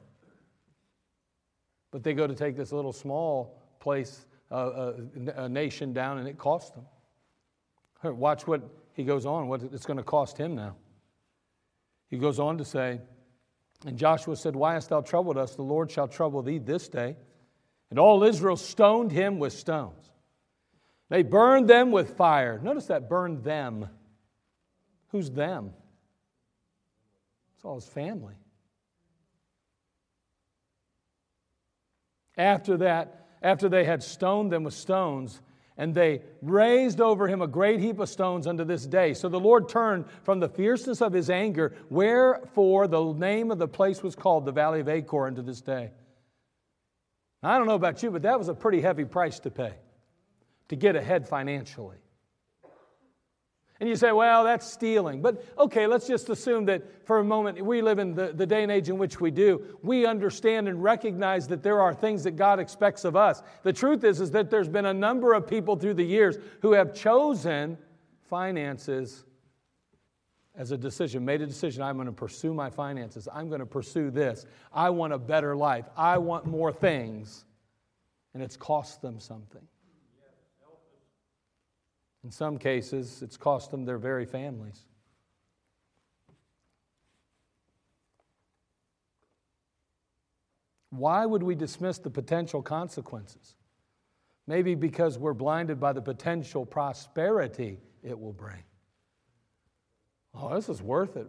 But 1.91 2.03
they 2.03 2.13
go 2.13 2.25
to 2.25 2.33
take 2.33 2.55
this 2.55 2.71
little 2.71 2.93
small 2.93 3.59
place, 3.79 4.25
uh, 4.49 4.55
uh, 4.55 4.93
a 5.35 5.49
nation 5.49 5.93
down, 5.93 6.17
and 6.17 6.27
it 6.27 6.37
costs 6.37 6.71
them. 6.71 6.85
Watch 8.03 8.47
what 8.47 8.61
he 8.93 9.03
goes 9.03 9.25
on, 9.25 9.47
what 9.47 9.61
it's 9.61 9.85
going 9.85 9.97
to 9.97 10.03
cost 10.03 10.37
him 10.37 10.55
now. 10.55 10.75
He 12.09 12.17
goes 12.17 12.39
on 12.39 12.57
to 12.57 12.65
say, 12.65 12.99
And 13.85 13.97
Joshua 13.97 14.35
said, 14.35 14.55
Why 14.55 14.73
hast 14.73 14.89
thou 14.89 15.01
troubled 15.01 15.37
us? 15.37 15.55
The 15.55 15.61
Lord 15.61 15.91
shall 15.91 16.07
trouble 16.07 16.41
thee 16.41 16.57
this 16.57 16.87
day. 16.87 17.15
And 17.89 17.99
all 17.99 18.23
Israel 18.23 18.55
stoned 18.55 19.11
him 19.11 19.37
with 19.37 19.53
stones. 19.53 20.09
They 21.09 21.23
burned 21.23 21.69
them 21.69 21.91
with 21.91 22.15
fire. 22.15 22.59
Notice 22.63 22.87
that 22.87 23.09
burned 23.09 23.43
them. 23.43 23.89
Who's 25.09 25.29
them? 25.29 25.73
It's 27.55 27.65
all 27.65 27.75
his 27.75 27.85
family. 27.85 28.35
After 32.37 32.77
that, 32.77 33.27
after 33.41 33.69
they 33.69 33.83
had 33.83 34.03
stoned 34.03 34.51
them 34.51 34.63
with 34.63 34.73
stones, 34.73 35.41
and 35.77 35.95
they 35.95 36.21
raised 36.41 37.01
over 37.01 37.27
him 37.27 37.41
a 37.41 37.47
great 37.47 37.79
heap 37.79 37.99
of 37.99 38.09
stones 38.09 38.45
unto 38.45 38.63
this 38.63 38.85
day. 38.85 39.13
So 39.13 39.29
the 39.29 39.39
Lord 39.39 39.67
turned 39.67 40.05
from 40.23 40.39
the 40.39 40.49
fierceness 40.49 41.01
of 41.01 41.13
his 41.13 41.29
anger, 41.29 41.75
wherefore 41.89 42.87
the 42.87 43.13
name 43.13 43.51
of 43.51 43.57
the 43.57 43.67
place 43.67 44.03
was 44.03 44.15
called 44.15 44.45
the 44.45 44.51
Valley 44.51 44.81
of 44.81 44.89
Achor 44.89 45.27
unto 45.27 45.41
this 45.41 45.61
day. 45.61 45.91
I 47.41 47.57
don't 47.57 47.67
know 47.67 47.75
about 47.75 48.03
you, 48.03 48.11
but 48.11 48.21
that 48.21 48.37
was 48.37 48.49
a 48.49 48.53
pretty 48.53 48.81
heavy 48.81 49.05
price 49.05 49.39
to 49.39 49.49
pay 49.49 49.73
to 50.69 50.75
get 50.75 50.95
ahead 50.95 51.27
financially. 51.27 51.97
And 53.81 53.89
you 53.89 53.95
say, 53.95 54.11
well, 54.11 54.43
that's 54.43 54.71
stealing. 54.71 55.23
But 55.23 55.43
okay, 55.57 55.87
let's 55.87 56.05
just 56.05 56.29
assume 56.29 56.65
that 56.65 56.83
for 57.07 57.17
a 57.17 57.23
moment 57.23 57.59
we 57.59 57.81
live 57.81 57.97
in 57.97 58.13
the, 58.13 58.31
the 58.31 58.45
day 58.45 58.61
and 58.61 58.71
age 58.71 58.89
in 58.89 58.99
which 58.99 59.19
we 59.19 59.31
do. 59.31 59.79
We 59.81 60.05
understand 60.05 60.67
and 60.67 60.83
recognize 60.83 61.47
that 61.47 61.63
there 61.63 61.81
are 61.81 61.91
things 61.91 62.23
that 62.25 62.35
God 62.35 62.59
expects 62.59 63.05
of 63.05 63.15
us. 63.15 63.41
The 63.63 63.73
truth 63.73 64.03
is, 64.03 64.21
is 64.21 64.29
that 64.31 64.51
there's 64.51 64.69
been 64.69 64.85
a 64.85 64.93
number 64.93 65.33
of 65.33 65.47
people 65.47 65.75
through 65.75 65.95
the 65.95 66.03
years 66.03 66.37
who 66.61 66.73
have 66.73 66.93
chosen 66.93 67.75
finances 68.29 69.25
as 70.53 70.69
a 70.69 70.77
decision, 70.77 71.25
made 71.25 71.41
a 71.41 71.47
decision 71.47 71.81
I'm 71.81 71.95
going 71.95 72.05
to 72.05 72.13
pursue 72.13 72.53
my 72.53 72.69
finances. 72.69 73.27
I'm 73.33 73.47
going 73.47 73.61
to 73.61 73.65
pursue 73.65 74.11
this. 74.11 74.45
I 74.71 74.91
want 74.91 75.11
a 75.11 75.17
better 75.17 75.55
life. 75.55 75.89
I 75.97 76.19
want 76.19 76.45
more 76.45 76.71
things. 76.71 77.45
And 78.35 78.43
it's 78.43 78.57
cost 78.57 79.01
them 79.01 79.19
something. 79.19 79.63
In 82.23 82.31
some 82.31 82.57
cases, 82.57 83.21
it's 83.21 83.37
cost 83.37 83.71
them 83.71 83.85
their 83.85 83.97
very 83.97 84.25
families. 84.25 84.85
Why 90.91 91.25
would 91.25 91.41
we 91.41 91.55
dismiss 91.55 91.97
the 91.97 92.09
potential 92.09 92.61
consequences? 92.61 93.55
Maybe 94.45 94.75
because 94.75 95.17
we're 95.17 95.33
blinded 95.33 95.79
by 95.79 95.93
the 95.93 96.01
potential 96.01 96.65
prosperity 96.65 97.79
it 98.03 98.19
will 98.19 98.33
bring. 98.33 98.63
Oh, 100.35 100.53
this 100.53 100.69
is 100.69 100.81
worth 100.81 101.15
it. 101.15 101.27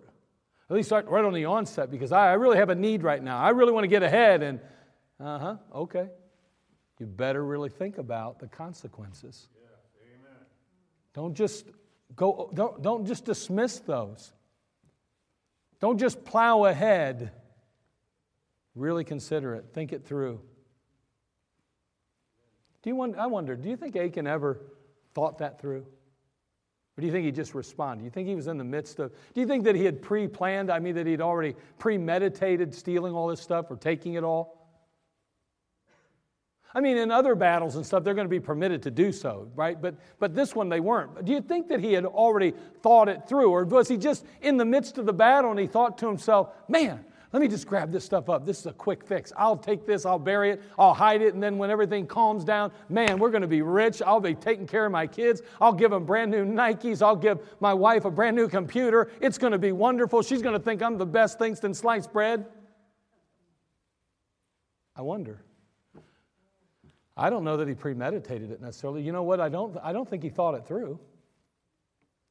At 0.68 0.76
least 0.76 0.90
right 0.90 1.24
on 1.24 1.32
the 1.32 1.44
onset 1.44 1.90
because 1.90 2.12
I, 2.12 2.30
I 2.30 2.32
really 2.32 2.56
have 2.56 2.70
a 2.70 2.74
need 2.74 3.02
right 3.02 3.22
now. 3.22 3.38
I 3.38 3.50
really 3.50 3.72
want 3.72 3.84
to 3.84 3.88
get 3.88 4.02
ahead. 4.02 4.42
And, 4.42 4.60
uh 5.20 5.38
huh, 5.38 5.56
okay. 5.74 6.08
You 6.98 7.06
better 7.06 7.44
really 7.44 7.68
think 7.68 7.98
about 7.98 8.38
the 8.38 8.46
consequences. 8.46 9.48
Don't 11.14 11.34
just 11.34 11.66
go, 12.16 12.50
don't, 12.54 12.82
don't 12.82 13.06
just 13.06 13.24
dismiss 13.24 13.80
those. 13.80 14.32
Don't 15.80 15.98
just 15.98 16.24
plow 16.24 16.64
ahead. 16.64 17.32
Really 18.74 19.04
consider 19.04 19.54
it, 19.54 19.66
think 19.72 19.92
it 19.92 20.04
through. 20.04 20.40
Do 22.82 22.90
you 22.90 22.96
wonder, 22.96 23.18
I 23.18 23.26
wonder, 23.26 23.54
do 23.54 23.68
you 23.68 23.76
think 23.76 23.96
Achan 23.96 24.26
ever 24.26 24.58
thought 25.14 25.38
that 25.38 25.60
through? 25.60 25.86
Or 26.96 27.00
do 27.00 27.06
you 27.06 27.12
think 27.12 27.24
he 27.24 27.32
just 27.32 27.54
responded? 27.54 28.00
Do 28.00 28.04
you 28.04 28.10
think 28.10 28.28
he 28.28 28.34
was 28.34 28.48
in 28.48 28.58
the 28.58 28.64
midst 28.64 28.98
of, 28.98 29.12
do 29.34 29.40
you 29.40 29.46
think 29.46 29.64
that 29.64 29.74
he 29.74 29.84
had 29.84 30.02
pre 30.02 30.28
planned, 30.28 30.70
I 30.70 30.78
mean, 30.78 30.94
that 30.96 31.06
he'd 31.06 31.20
already 31.20 31.54
premeditated 31.78 32.74
stealing 32.74 33.14
all 33.14 33.28
this 33.28 33.40
stuff 33.40 33.70
or 33.70 33.76
taking 33.76 34.14
it 34.14 34.24
all? 34.24 34.61
I 36.74 36.80
mean, 36.80 36.96
in 36.96 37.10
other 37.10 37.34
battles 37.34 37.76
and 37.76 37.84
stuff, 37.84 38.02
they're 38.02 38.14
going 38.14 38.26
to 38.26 38.30
be 38.30 38.40
permitted 38.40 38.82
to 38.84 38.90
do 38.90 39.12
so, 39.12 39.48
right? 39.54 39.80
But, 39.80 39.94
but 40.18 40.34
this 40.34 40.54
one, 40.54 40.68
they 40.68 40.80
weren't. 40.80 41.24
Do 41.24 41.32
you 41.32 41.42
think 41.42 41.68
that 41.68 41.80
he 41.80 41.92
had 41.92 42.06
already 42.06 42.54
thought 42.82 43.08
it 43.08 43.28
through? 43.28 43.50
Or 43.50 43.64
was 43.64 43.88
he 43.88 43.96
just 43.98 44.24
in 44.40 44.56
the 44.56 44.64
midst 44.64 44.96
of 44.96 45.04
the 45.04 45.12
battle 45.12 45.50
and 45.50 45.60
he 45.60 45.66
thought 45.66 45.98
to 45.98 46.06
himself, 46.06 46.48
man, 46.68 47.04
let 47.32 47.40
me 47.40 47.48
just 47.48 47.66
grab 47.66 47.90
this 47.90 48.04
stuff 48.04 48.28
up. 48.28 48.44
This 48.44 48.60
is 48.60 48.66
a 48.66 48.72
quick 48.72 49.04
fix. 49.04 49.32
I'll 49.36 49.56
take 49.56 49.86
this, 49.86 50.04
I'll 50.04 50.18
bury 50.18 50.50
it, 50.50 50.62
I'll 50.78 50.92
hide 50.92 51.22
it, 51.22 51.32
and 51.32 51.42
then 51.42 51.56
when 51.56 51.70
everything 51.70 52.06
calms 52.06 52.44
down, 52.44 52.72
man, 52.90 53.18
we're 53.18 53.30
going 53.30 53.42
to 53.42 53.48
be 53.48 53.62
rich. 53.62 54.02
I'll 54.02 54.20
be 54.20 54.34
taking 54.34 54.66
care 54.66 54.84
of 54.84 54.92
my 54.92 55.06
kids. 55.06 55.40
I'll 55.58 55.72
give 55.72 55.90
them 55.90 56.04
brand 56.04 56.30
new 56.30 56.44
Nikes. 56.44 57.00
I'll 57.00 57.16
give 57.16 57.38
my 57.60 57.72
wife 57.72 58.04
a 58.04 58.10
brand 58.10 58.36
new 58.36 58.48
computer. 58.48 59.10
It's 59.20 59.38
going 59.38 59.52
to 59.52 59.58
be 59.58 59.72
wonderful. 59.72 60.22
She's 60.22 60.42
going 60.42 60.56
to 60.56 60.62
think 60.62 60.82
I'm 60.82 60.98
the 60.98 61.06
best 61.06 61.38
thing 61.38 61.54
since 61.54 61.78
sliced 61.78 62.12
bread. 62.12 62.44
I 64.94 65.00
wonder. 65.00 65.42
I 67.16 67.30
don't 67.30 67.44
know 67.44 67.56
that 67.58 67.68
he 67.68 67.74
premeditated 67.74 68.50
it 68.50 68.60
necessarily. 68.60 69.02
You 69.02 69.12
know 69.12 69.22
what? 69.22 69.40
I 69.40 69.48
don't, 69.48 69.76
I 69.82 69.92
don't 69.92 70.08
think 70.08 70.22
he 70.22 70.30
thought 70.30 70.54
it 70.54 70.66
through. 70.66 70.98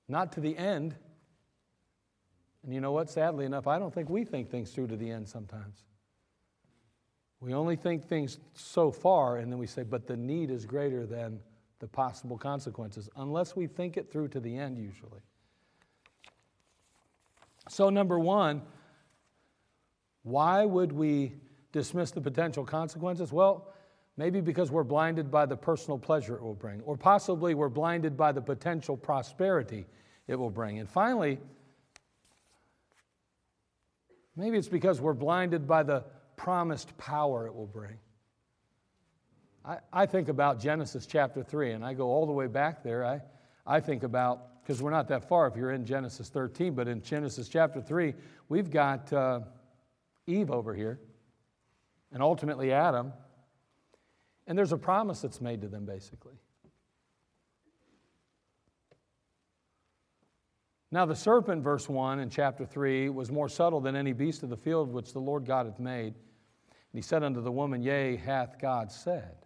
Not 0.08 0.32
to 0.34 0.40
the 0.40 0.58
end. 0.58 0.96
And 2.64 2.74
you 2.74 2.82
know 2.82 2.92
what? 2.92 3.10
Sadly 3.10 3.46
enough, 3.46 3.68
I 3.68 3.80
don't 3.80 3.94
think 3.94 4.10
we 4.10 4.24
think 4.24 4.50
things 4.50 4.72
through 4.72 4.88
to 4.88 4.98
the 4.98 5.10
end 5.10 5.28
sometimes. 5.28 5.84
We 7.40 7.54
only 7.54 7.76
think 7.76 8.08
things 8.08 8.38
so 8.54 8.92
far, 8.92 9.38
and 9.38 9.52
then 9.52 9.58
we 9.58 9.66
say, 9.66 9.82
but 9.82 10.06
the 10.06 10.16
need 10.16 10.52
is 10.52 10.66
greater 10.66 11.08
than 11.08 11.40
the 11.80 11.88
possible 11.88 12.38
consequences, 12.38 13.10
unless 13.16 13.56
we 13.56 13.66
think 13.66 13.98
it 13.98 14.12
through 14.12 14.28
to 14.30 14.40
the 14.40 14.56
end, 14.56 14.78
usually. 14.78 15.22
So, 17.68 17.90
number 17.90 18.20
one, 18.20 18.62
why 20.22 20.66
would 20.66 20.92
we 20.92 21.34
dismiss 21.72 22.12
the 22.12 22.22
potential 22.22 22.64
consequences? 22.64 23.32
Well, 23.32 23.74
Maybe 24.18 24.42
because 24.42 24.72
we're 24.72 24.84
blinded 24.84 25.32
by 25.32 25.46
the 25.46 25.56
personal 25.56 25.98
pleasure 25.98 26.36
it 26.36 26.42
will 26.42 26.54
bring, 26.54 26.82
or 26.82 26.98
possibly 26.98 27.54
we're 27.54 27.70
blinded 27.70 28.18
by 28.18 28.32
the 28.32 28.42
potential 28.42 28.98
prosperity 28.98 29.86
it 30.28 30.36
will 30.36 30.50
bring. 30.50 30.80
And 30.80 30.90
finally, 30.90 31.40
maybe 34.36 34.58
it's 34.58 34.68
because 34.68 35.00
we're 35.00 35.14
blinded 35.14 35.68
by 35.68 35.84
the 35.84 36.04
promised 36.36 36.98
power 36.98 37.48
it 37.48 37.56
will 37.56 37.68
bring. 37.68 37.98
I, 39.64 39.78
I 39.94 40.06
think 40.06 40.28
about 40.28 40.60
Genesis 40.60 41.06
chapter 41.06 41.44
3, 41.44 41.72
and 41.72 41.86
I 41.86 41.94
go 41.94 42.08
all 42.08 42.26
the 42.26 42.32
way 42.32 42.48
back 42.48 42.84
there. 42.84 43.06
I, 43.06 43.22
I 43.66 43.80
think 43.80 44.04
about, 44.04 44.64
because 44.64 44.82
we're 44.82 44.92
not 44.92 45.08
that 45.10 45.28
far 45.28 45.48
if 45.48 45.56
you're 45.56 45.72
in 45.72 45.86
Genesis 45.86 46.30
13, 46.30 46.74
but 46.74 46.88
in 46.88 47.02
Genesis 47.02 47.48
chapter 47.48 47.80
3, 47.80 48.14
we've 48.50 48.72
got 48.72 49.12
uh, 49.14 49.42
Eve 50.26 50.50
over 50.50 50.74
here, 50.74 51.00
and 52.12 52.24
ultimately 52.24 52.72
Adam. 52.72 53.14
And 54.52 54.58
there's 54.58 54.74
a 54.74 54.78
promise 54.78 55.22
that's 55.22 55.40
made 55.40 55.62
to 55.62 55.70
them, 55.70 55.86
basically. 55.86 56.36
Now, 60.92 61.06
the 61.06 61.16
serpent, 61.16 61.64
verse 61.64 61.88
1 61.88 62.20
in 62.20 62.30
chapter 62.30 62.66
3, 62.66 63.08
was 63.08 63.32
more 63.32 63.48
subtle 63.48 63.80
than 63.80 63.96
any 63.96 64.12
beast 64.12 64.44
of 64.44 64.50
the 64.50 64.58
field 64.58 64.92
which 64.92 65.14
the 65.14 65.22
Lord 65.22 65.46
God 65.46 65.68
hath 65.68 65.80
made. 65.80 66.16
And 66.16 66.16
he 66.92 67.02
said 67.02 67.24
unto 67.24 67.40
the 67.40 67.50
woman, 67.50 67.82
Yea, 67.82 68.18
hath 68.18 68.60
God 68.60 68.92
said, 68.92 69.38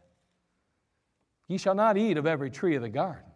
Ye 1.48 1.60
shall 1.60 1.76
not 1.76 1.98
eat 1.98 2.18
of 2.18 2.26
every 2.26 2.50
tree 2.50 2.76
of 2.76 2.82
the 2.82 2.89
garden. 2.89 3.30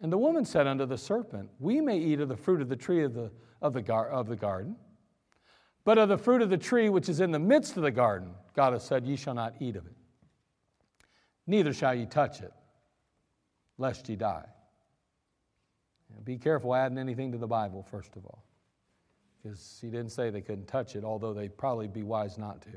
And 0.00 0.12
the 0.12 0.18
woman 0.18 0.44
said 0.44 0.68
unto 0.68 0.86
the 0.86 0.96
serpent, 0.96 1.50
We 1.58 1.80
may 1.80 1.98
eat 1.98 2.20
of 2.20 2.28
the 2.28 2.36
fruit 2.36 2.62
of 2.62 2.68
the 2.68 2.76
tree 2.76 3.02
of 3.02 3.14
the, 3.14 3.32
of 3.60 3.72
the, 3.72 3.82
gar- 3.82 4.10
of 4.10 4.28
the 4.28 4.36
garden, 4.36 4.76
but 5.90 5.98
of 5.98 6.08
the 6.08 6.16
fruit 6.16 6.40
of 6.40 6.48
the 6.48 6.56
tree 6.56 6.88
which 6.88 7.08
is 7.08 7.18
in 7.18 7.32
the 7.32 7.38
midst 7.40 7.76
of 7.76 7.82
the 7.82 7.90
garden, 7.90 8.30
God 8.54 8.74
has 8.74 8.84
said, 8.84 9.04
Ye 9.04 9.16
shall 9.16 9.34
not 9.34 9.56
eat 9.58 9.74
of 9.74 9.86
it. 9.86 9.96
Neither 11.48 11.72
shall 11.72 11.92
ye 11.92 12.06
touch 12.06 12.42
it, 12.42 12.52
lest 13.76 14.08
ye 14.08 14.14
die. 14.14 14.46
Be 16.22 16.38
careful 16.38 16.76
adding 16.76 16.96
anything 16.96 17.32
to 17.32 17.38
the 17.38 17.48
Bible, 17.48 17.82
first 17.82 18.14
of 18.14 18.24
all, 18.24 18.44
because 19.42 19.80
he 19.80 19.88
didn't 19.88 20.10
say 20.10 20.30
they 20.30 20.42
couldn't 20.42 20.68
touch 20.68 20.94
it, 20.94 21.02
although 21.02 21.34
they'd 21.34 21.58
probably 21.58 21.88
be 21.88 22.04
wise 22.04 22.38
not 22.38 22.62
to. 22.62 22.70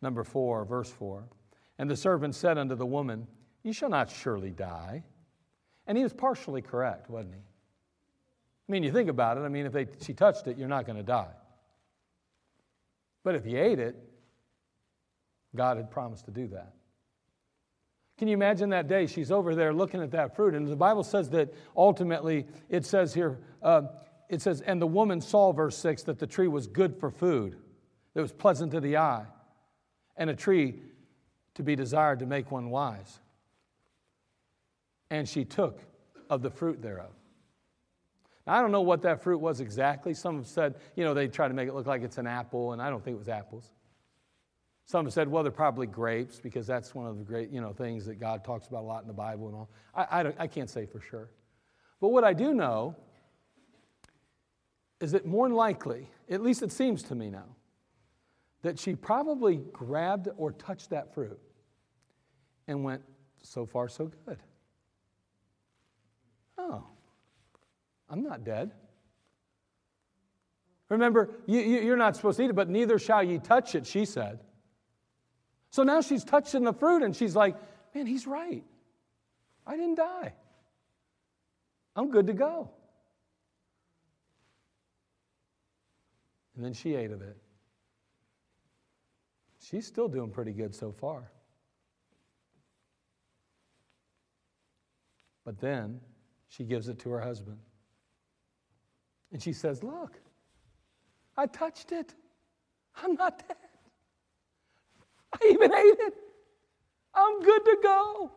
Number 0.00 0.24
four, 0.24 0.64
verse 0.64 0.90
four. 0.90 1.28
And 1.78 1.90
the 1.90 1.98
servant 1.98 2.34
said 2.34 2.56
unto 2.56 2.76
the 2.76 2.86
woman, 2.86 3.26
Ye 3.62 3.72
shall 3.72 3.90
not 3.90 4.08
surely 4.08 4.52
die. 4.52 5.04
And 5.86 5.98
he 5.98 6.02
was 6.02 6.14
partially 6.14 6.62
correct, 6.62 7.10
wasn't 7.10 7.34
he? 7.34 7.40
I 7.40 8.72
mean, 8.72 8.84
you 8.84 8.90
think 8.90 9.10
about 9.10 9.36
it. 9.36 9.42
I 9.42 9.48
mean, 9.48 9.66
if 9.66 9.72
they, 9.74 9.86
she 10.00 10.14
touched 10.14 10.46
it, 10.46 10.56
you're 10.56 10.66
not 10.66 10.86
going 10.86 10.96
to 10.96 11.02
die. 11.02 11.34
But 13.22 13.34
if 13.34 13.46
you 13.46 13.58
ate 13.58 13.78
it, 13.78 13.96
God 15.54 15.76
had 15.76 15.90
promised 15.90 16.26
to 16.26 16.30
do 16.30 16.48
that. 16.48 16.74
Can 18.18 18.28
you 18.28 18.34
imagine 18.34 18.70
that 18.70 18.86
day? 18.86 19.06
She's 19.06 19.30
over 19.30 19.54
there 19.54 19.72
looking 19.72 20.02
at 20.02 20.10
that 20.10 20.36
fruit. 20.36 20.54
And 20.54 20.68
the 20.68 20.76
Bible 20.76 21.02
says 21.02 21.30
that 21.30 21.54
ultimately, 21.76 22.46
it 22.68 22.84
says 22.84 23.14
here, 23.14 23.38
uh, 23.62 23.82
it 24.28 24.42
says, 24.42 24.60
and 24.60 24.80
the 24.80 24.86
woman 24.86 25.20
saw, 25.20 25.52
verse 25.52 25.76
6, 25.78 26.02
that 26.04 26.18
the 26.18 26.26
tree 26.26 26.46
was 26.46 26.66
good 26.66 26.96
for 27.00 27.10
food, 27.10 27.56
that 28.14 28.20
was 28.20 28.32
pleasant 28.32 28.72
to 28.72 28.80
the 28.80 28.98
eye, 28.98 29.24
and 30.16 30.28
a 30.28 30.34
tree 30.34 30.76
to 31.54 31.62
be 31.62 31.74
desired 31.74 32.18
to 32.18 32.26
make 32.26 32.50
one 32.50 32.70
wise. 32.70 33.20
And 35.10 35.28
she 35.28 35.44
took 35.44 35.80
of 36.28 36.42
the 36.42 36.50
fruit 36.50 36.80
thereof. 36.80 37.10
I 38.50 38.60
don't 38.60 38.72
know 38.72 38.80
what 38.80 39.02
that 39.02 39.22
fruit 39.22 39.38
was 39.38 39.60
exactly. 39.60 40.12
Some 40.12 40.36
have 40.36 40.46
said, 40.46 40.74
you 40.96 41.04
know, 41.04 41.14
they 41.14 41.28
try 41.28 41.46
to 41.46 41.54
make 41.54 41.68
it 41.68 41.74
look 41.74 41.86
like 41.86 42.02
it's 42.02 42.18
an 42.18 42.26
apple, 42.26 42.72
and 42.72 42.82
I 42.82 42.90
don't 42.90 43.02
think 43.04 43.14
it 43.14 43.18
was 43.18 43.28
apples. 43.28 43.70
Some 44.86 45.06
have 45.06 45.14
said, 45.14 45.28
well, 45.28 45.44
they're 45.44 45.52
probably 45.52 45.86
grapes 45.86 46.40
because 46.40 46.66
that's 46.66 46.92
one 46.92 47.06
of 47.06 47.16
the 47.16 47.22
great, 47.22 47.50
you 47.50 47.60
know, 47.60 47.72
things 47.72 48.04
that 48.06 48.18
God 48.18 48.42
talks 48.42 48.66
about 48.66 48.80
a 48.80 48.86
lot 48.86 49.02
in 49.02 49.06
the 49.06 49.14
Bible 49.14 49.46
and 49.46 49.54
all. 49.54 49.70
I, 49.94 50.02
I, 50.02 50.34
I 50.40 50.46
can't 50.48 50.68
say 50.68 50.84
for 50.84 51.00
sure. 51.00 51.30
But 52.00 52.08
what 52.08 52.24
I 52.24 52.32
do 52.32 52.52
know 52.52 52.96
is 55.00 55.12
that 55.12 55.24
more 55.24 55.46
than 55.46 55.56
likely, 55.56 56.08
at 56.28 56.42
least 56.42 56.62
it 56.62 56.72
seems 56.72 57.04
to 57.04 57.14
me 57.14 57.30
now, 57.30 57.54
that 58.62 58.80
she 58.80 58.96
probably 58.96 59.58
grabbed 59.72 60.28
or 60.36 60.50
touched 60.50 60.90
that 60.90 61.14
fruit 61.14 61.38
and 62.66 62.82
went, 62.82 63.02
so 63.42 63.64
far, 63.64 63.88
so 63.88 64.10
good. 64.26 64.38
Oh, 66.58 66.84
I'm 68.10 68.22
not 68.22 68.44
dead. 68.44 68.72
Remember, 70.88 71.30
you, 71.46 71.60
you, 71.60 71.92
are 71.92 71.96
not 71.96 72.16
supposed 72.16 72.38
to 72.38 72.44
eat 72.44 72.50
it, 72.50 72.56
but 72.56 72.68
neither 72.68 72.98
shall 72.98 73.22
ye 73.22 73.38
touch 73.38 73.76
it, 73.76 73.86
she 73.86 74.04
said. 74.04 74.40
So 75.70 75.84
now 75.84 76.00
she's 76.00 76.24
touching 76.24 76.64
the 76.64 76.72
fruit 76.72 77.04
and 77.04 77.14
she's 77.14 77.36
like, 77.36 77.54
man, 77.94 78.06
he's 78.06 78.26
right. 78.26 78.64
I 79.64 79.76
didn't 79.76 79.94
die. 79.94 80.34
I'm 81.94 82.10
good 82.10 82.26
to 82.26 82.32
go. 82.32 82.70
And 86.56 86.64
then 86.64 86.72
she 86.72 86.96
ate 86.96 87.12
of 87.12 87.22
it. 87.22 87.36
She's 89.62 89.86
still 89.86 90.08
doing 90.08 90.30
pretty 90.30 90.52
good 90.52 90.74
so 90.74 90.90
far. 90.90 91.30
But 95.44 95.60
then 95.60 96.00
she 96.48 96.64
gives 96.64 96.88
it 96.88 96.98
to 97.00 97.10
her 97.10 97.20
husband. 97.20 97.58
And 99.32 99.42
she 99.42 99.52
says, 99.52 99.82
Look, 99.82 100.18
I 101.36 101.46
touched 101.46 101.92
it. 101.92 102.14
I'm 103.02 103.14
not 103.14 103.38
dead. 103.46 103.56
I 105.32 105.46
even 105.50 105.72
ate 105.72 105.98
it. 105.98 106.14
I'm 107.14 107.42
good 107.42 107.64
to 107.64 107.76
go. 107.82 108.32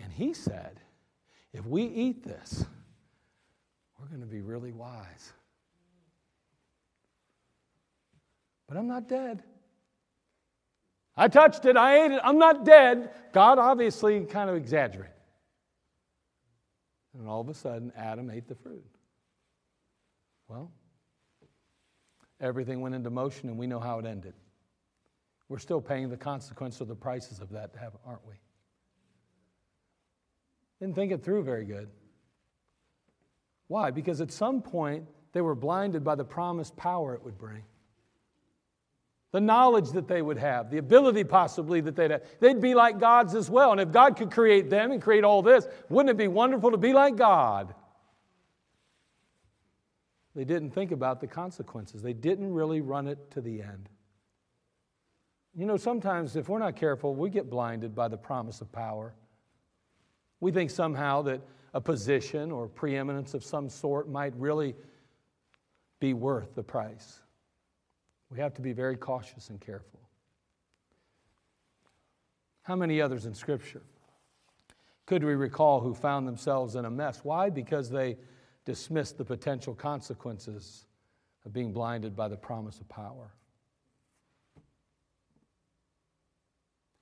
And 0.00 0.12
he 0.12 0.34
said, 0.34 0.80
if 1.52 1.64
we 1.66 1.84
eat 1.84 2.24
this, 2.24 2.64
we're 3.98 4.08
going 4.08 4.20
to 4.20 4.26
be 4.26 4.40
really 4.40 4.72
wise. 4.72 5.32
But 8.66 8.76
I'm 8.76 8.88
not 8.88 9.08
dead. 9.08 9.42
I 11.16 11.28
touched 11.28 11.64
it, 11.64 11.76
I 11.76 12.04
ate 12.04 12.12
it, 12.12 12.20
I'm 12.24 12.38
not 12.38 12.64
dead. 12.64 13.10
God 13.32 13.58
obviously 13.58 14.20
kind 14.24 14.50
of 14.50 14.56
exaggerated. 14.56 15.13
And 17.16 17.28
all 17.28 17.40
of 17.40 17.48
a 17.48 17.54
sudden, 17.54 17.92
Adam 17.96 18.30
ate 18.30 18.48
the 18.48 18.54
fruit. 18.54 18.84
Well, 20.48 20.70
everything 22.40 22.80
went 22.80 22.94
into 22.94 23.10
motion 23.10 23.48
and 23.48 23.58
we 23.58 23.66
know 23.66 23.80
how 23.80 23.98
it 23.98 24.06
ended. 24.06 24.34
We're 25.48 25.58
still 25.58 25.80
paying 25.80 26.08
the 26.08 26.16
consequence 26.16 26.80
or 26.80 26.86
the 26.86 26.94
prices 26.94 27.40
of 27.40 27.50
that, 27.50 27.74
aren't 28.04 28.26
we? 28.26 28.34
Didn't 30.80 30.96
think 30.96 31.12
it 31.12 31.22
through 31.22 31.44
very 31.44 31.64
good. 31.64 31.88
Why? 33.68 33.90
Because 33.90 34.20
at 34.20 34.32
some 34.32 34.60
point 34.60 35.06
they 35.32 35.40
were 35.40 35.54
blinded 35.54 36.04
by 36.04 36.14
the 36.14 36.24
promised 36.24 36.76
power 36.76 37.14
it 37.14 37.22
would 37.24 37.38
bring. 37.38 37.62
The 39.34 39.40
knowledge 39.40 39.90
that 39.90 40.06
they 40.06 40.22
would 40.22 40.38
have, 40.38 40.70
the 40.70 40.78
ability 40.78 41.24
possibly 41.24 41.80
that 41.80 41.96
they'd 41.96 42.12
have. 42.12 42.22
They'd 42.38 42.60
be 42.60 42.76
like 42.76 43.00
gods 43.00 43.34
as 43.34 43.50
well. 43.50 43.72
And 43.72 43.80
if 43.80 43.90
God 43.90 44.16
could 44.16 44.30
create 44.30 44.70
them 44.70 44.92
and 44.92 45.02
create 45.02 45.24
all 45.24 45.42
this, 45.42 45.66
wouldn't 45.88 46.10
it 46.10 46.16
be 46.16 46.28
wonderful 46.28 46.70
to 46.70 46.76
be 46.76 46.92
like 46.92 47.16
God? 47.16 47.74
They 50.36 50.44
didn't 50.44 50.70
think 50.70 50.92
about 50.92 51.20
the 51.20 51.26
consequences. 51.26 52.00
They 52.00 52.12
didn't 52.12 52.54
really 52.54 52.80
run 52.80 53.08
it 53.08 53.32
to 53.32 53.40
the 53.40 53.60
end. 53.60 53.88
You 55.52 55.66
know, 55.66 55.78
sometimes 55.78 56.36
if 56.36 56.48
we're 56.48 56.60
not 56.60 56.76
careful, 56.76 57.12
we 57.16 57.28
get 57.28 57.50
blinded 57.50 57.92
by 57.92 58.06
the 58.06 58.16
promise 58.16 58.60
of 58.60 58.70
power. 58.70 59.16
We 60.38 60.52
think 60.52 60.70
somehow 60.70 61.22
that 61.22 61.40
a 61.72 61.80
position 61.80 62.52
or 62.52 62.68
preeminence 62.68 63.34
of 63.34 63.42
some 63.42 63.68
sort 63.68 64.08
might 64.08 64.32
really 64.36 64.76
be 65.98 66.14
worth 66.14 66.54
the 66.54 66.62
price. 66.62 67.23
We 68.34 68.40
have 68.40 68.54
to 68.54 68.62
be 68.62 68.72
very 68.72 68.96
cautious 68.96 69.48
and 69.48 69.60
careful. 69.60 70.00
How 72.62 72.74
many 72.74 73.00
others 73.00 73.26
in 73.26 73.34
Scripture 73.34 73.82
could 75.06 75.22
we 75.22 75.34
recall 75.34 75.80
who 75.80 75.94
found 75.94 76.26
themselves 76.26 76.74
in 76.74 76.84
a 76.84 76.90
mess? 76.90 77.20
Why? 77.22 77.48
Because 77.48 77.90
they 77.90 78.16
dismissed 78.64 79.18
the 79.18 79.24
potential 79.24 79.72
consequences 79.72 80.86
of 81.44 81.52
being 81.52 81.72
blinded 81.72 82.16
by 82.16 82.26
the 82.26 82.36
promise 82.36 82.80
of 82.80 82.88
power. 82.88 83.30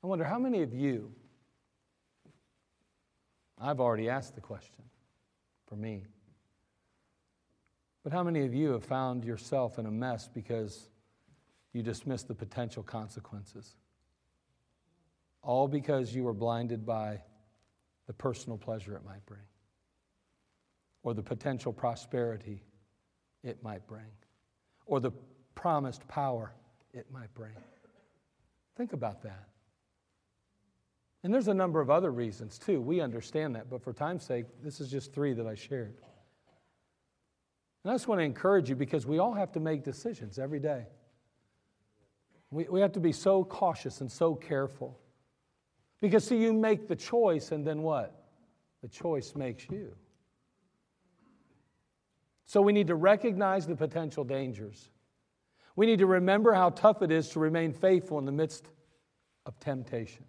I 0.05 0.09
wonder 0.09 0.25
how 0.25 0.39
many 0.39 0.63
of 0.63 0.75
you, 0.75 1.15
I've 3.59 3.81
already 3.81 4.11
asked 4.11 4.35
the 4.35 4.41
question 4.43 4.85
for 5.67 5.77
me, 5.77 6.05
but 8.03 8.13
how 8.13 8.23
many 8.23 8.45
of 8.45 8.53
you 8.53 8.73
have 8.73 8.85
found 8.85 9.25
yourself 9.25 9.79
in 9.79 9.87
a 9.87 9.91
mess 9.91 10.29
because 10.29 10.89
you 11.73 11.83
dismiss 11.83 12.23
the 12.23 12.35
potential 12.35 12.83
consequences? 12.83 13.77
All 15.43 15.69
because 15.69 16.15
you 16.15 16.25
were 16.25 16.35
blinded 16.35 16.87
by 16.87 17.23
the 18.07 18.13
personal 18.13 18.59
pleasure 18.59 18.95
it 18.95 19.05
might 19.05 19.25
bring 19.27 19.43
or 21.03 21.15
the 21.15 21.23
potential 21.23 21.73
prosperity 21.73 22.63
it 23.43 23.63
might 23.63 23.87
bring, 23.87 24.07
or 24.87 25.01
the 25.01 25.11
promised 25.55 26.07
power 26.09 26.53
it 26.93 27.07
might 27.13 27.33
bring. 27.35 27.53
Think 28.77 28.93
about 28.93 29.23
that. 29.23 29.49
And 31.25 31.33
there's 31.33 31.49
a 31.49 31.55
number 31.55 31.81
of 31.81 31.91
other 31.91 32.11
reasons 32.11 32.59
too. 32.59 32.81
We 32.81 33.01
understand 33.01 33.55
that, 33.57 33.71
but 33.71 33.83
for 33.83 33.93
time's 33.93 34.25
sake, 34.25 34.47
this 34.63 34.81
is 34.81 34.91
just 34.91 35.13
three 35.13 35.33
that 35.35 35.47
I 35.47 35.55
shared. 35.55 35.95
And 37.85 37.91
I 37.91 37.95
just 37.95 38.09
want 38.09 38.21
to 38.21 38.25
encourage 38.25 38.69
you 38.69 38.77
because 38.77 39.07
we 39.07 39.19
all 39.19 39.33
have 39.33 39.53
to 39.53 39.61
make 39.61 39.83
decisions 39.83 40.39
every 40.39 40.61
day. 40.61 40.87
We, 42.53 42.65
we 42.65 42.81
have 42.83 42.93
to 42.93 43.01
be 43.01 43.13
so 43.13 43.45
cautious 43.45 44.03
and 44.03 44.13
so 44.13 44.35
careful. 44.35 45.01
Because, 46.01 46.25
see, 46.25 46.37
you 46.37 46.53
make 46.53 46.87
the 46.87 46.95
choice, 46.97 47.51
and 47.51 47.67
then 47.67 47.83
what? 47.83 48.15
The 48.83 48.89
choice 48.89 49.35
makes 49.35 49.69
you. 49.71 49.97
So 52.45 52.61
we 52.61 52.75
need 52.75 52.89
to 52.89 52.95
recognize 52.95 53.67
the 53.67 53.75
potential 53.75 54.23
dangers. 54.23 54.91
We 55.77 55.87
need 55.87 56.01
to 56.01 56.07
remember 56.07 56.53
how 56.53 56.71
tough 56.71 57.01
it 57.01 57.11
is 57.11 57.31
to 57.31 57.41
remain 57.41 57.73
faithful 57.73 58.19
in 58.19 58.27
the 58.27 58.33
midst 58.33 58.67
of 59.47 59.59
temptation. 59.59 60.25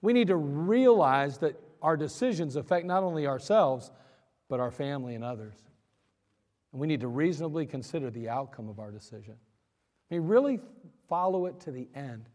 We 0.00 0.12
need 0.12 0.28
to 0.28 0.36
realize 0.36 1.38
that 1.38 1.60
our 1.82 1.96
decisions 1.96 2.54
affect 2.54 2.86
not 2.86 3.02
only 3.02 3.26
ourselves, 3.26 3.90
but 4.48 4.60
our 4.60 4.70
family 4.70 5.16
and 5.16 5.24
others. 5.24 5.56
And 6.72 6.80
we 6.80 6.86
need 6.86 7.00
to 7.00 7.08
reasonably 7.08 7.66
consider 7.66 8.10
the 8.10 8.28
outcome 8.28 8.68
of 8.68 8.78
our 8.78 8.92
decision. 8.92 9.34
I 10.10 10.14
mean, 10.14 10.26
really 10.26 10.60
follow 11.08 11.46
it 11.46 11.60
to 11.60 11.70
the 11.70 11.88
end. 11.94 12.28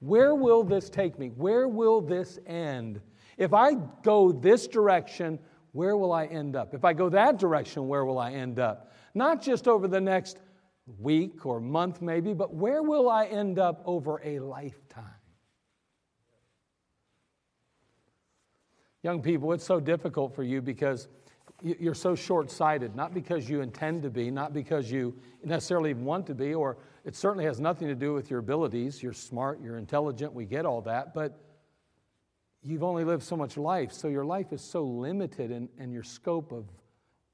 Where 0.00 0.34
will 0.34 0.62
this 0.62 0.88
take 0.88 1.18
me? 1.18 1.28
Where 1.28 1.68
will 1.68 2.00
this 2.00 2.38
end? 2.46 3.00
If 3.36 3.52
I 3.52 3.74
go 4.02 4.32
this 4.32 4.66
direction, 4.66 5.38
where 5.72 5.96
will 5.96 6.12
I 6.12 6.26
end 6.26 6.56
up? 6.56 6.74
If 6.74 6.84
I 6.84 6.92
go 6.92 7.08
that 7.10 7.38
direction, 7.38 7.86
where 7.88 8.04
will 8.04 8.18
I 8.18 8.32
end 8.32 8.58
up? 8.58 8.92
Not 9.14 9.42
just 9.42 9.68
over 9.68 9.88
the 9.88 10.00
next 10.00 10.38
week 10.98 11.46
or 11.46 11.60
month, 11.60 12.02
maybe, 12.02 12.32
but 12.34 12.54
where 12.54 12.82
will 12.82 13.08
I 13.08 13.26
end 13.26 13.58
up 13.58 13.82
over 13.84 14.20
a 14.24 14.38
lifetime? 14.40 15.04
Young 19.02 19.22
people, 19.22 19.52
it's 19.52 19.64
so 19.64 19.80
difficult 19.80 20.34
for 20.34 20.42
you 20.42 20.60
because 20.60 21.08
you're 21.62 21.94
so 21.94 22.14
short 22.14 22.50
sighted, 22.50 22.96
not 22.96 23.14
because 23.14 23.48
you 23.48 23.60
intend 23.60 24.02
to 24.02 24.10
be, 24.10 24.30
not 24.30 24.52
because 24.52 24.90
you 24.90 25.14
necessarily 25.44 25.94
want 25.94 26.26
to 26.26 26.34
be, 26.34 26.54
or 26.54 26.78
it 27.04 27.16
certainly 27.16 27.44
has 27.44 27.60
nothing 27.60 27.88
to 27.88 27.94
do 27.94 28.12
with 28.12 28.30
your 28.30 28.40
abilities. 28.40 29.02
You're 29.02 29.12
smart, 29.12 29.60
you're 29.62 29.76
intelligent, 29.76 30.32
we 30.32 30.44
get 30.44 30.66
all 30.66 30.80
that, 30.82 31.14
but 31.14 31.38
you've 32.62 32.82
only 32.82 33.04
lived 33.04 33.22
so 33.22 33.36
much 33.36 33.56
life, 33.56 33.92
so 33.92 34.08
your 34.08 34.24
life 34.24 34.52
is 34.52 34.62
so 34.62 34.84
limited 34.84 35.50
in, 35.50 35.68
in 35.78 35.92
your 35.92 36.02
scope 36.02 36.52
of 36.52 36.66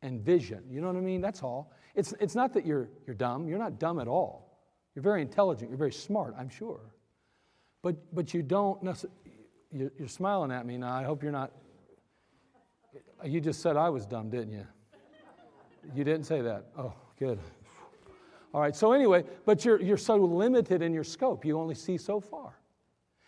and 0.03 0.21
vision. 0.21 0.63
You 0.71 0.81
know 0.81 0.89
what 0.89 0.97
I 0.97 1.01
mean? 1.01 1.21
That's 1.21 1.43
all. 1.43 1.73
It's, 1.95 2.13
it's 2.21 2.35
not 2.35 2.53
that 2.53 2.67
you're, 2.67 2.89
you're 3.07 3.17
dumb, 3.17 3.49
you're 3.49 3.59
not 3.59 3.79
dumb 3.79 3.99
at 3.99 4.09
all. 4.09 4.61
You're 4.95 5.03
very 5.03 5.23
intelligent, 5.23 5.71
you're 5.71 5.79
very 5.79 5.93
smart, 5.93 6.35
I'm 6.39 6.49
sure. 6.49 6.81
But, 7.83 7.97
but 8.15 8.35
you 8.35 8.43
don't 8.43 8.83
you're 9.73 10.09
smiling 10.09 10.51
at 10.51 10.67
me 10.67 10.79
now. 10.79 10.93
I 10.93 11.03
hope 11.03 11.23
you're 11.23 11.33
not 11.33 11.53
you 13.25 13.41
just 13.41 13.61
said 13.61 13.77
I 13.77 13.89
was 13.89 14.07
dumb, 14.07 14.31
didn't 14.31 14.53
you? 14.53 14.67
You 15.95 16.05
didn't 16.05 16.25
say 16.25 16.41
that. 16.43 16.67
Oh, 16.77 16.93
good. 17.19 17.39
All 18.53 18.61
right, 18.61 18.75
so 18.75 18.93
anyway, 18.93 19.25
but 19.45 19.65
you're, 19.65 19.81
you're 19.81 19.97
so 19.97 20.17
limited 20.17 20.83
in 20.83 20.93
your 20.93 21.05
scope. 21.05 21.45
You 21.45 21.59
only 21.59 21.75
see 21.75 21.99
so 21.99 22.21
far. 22.21 22.59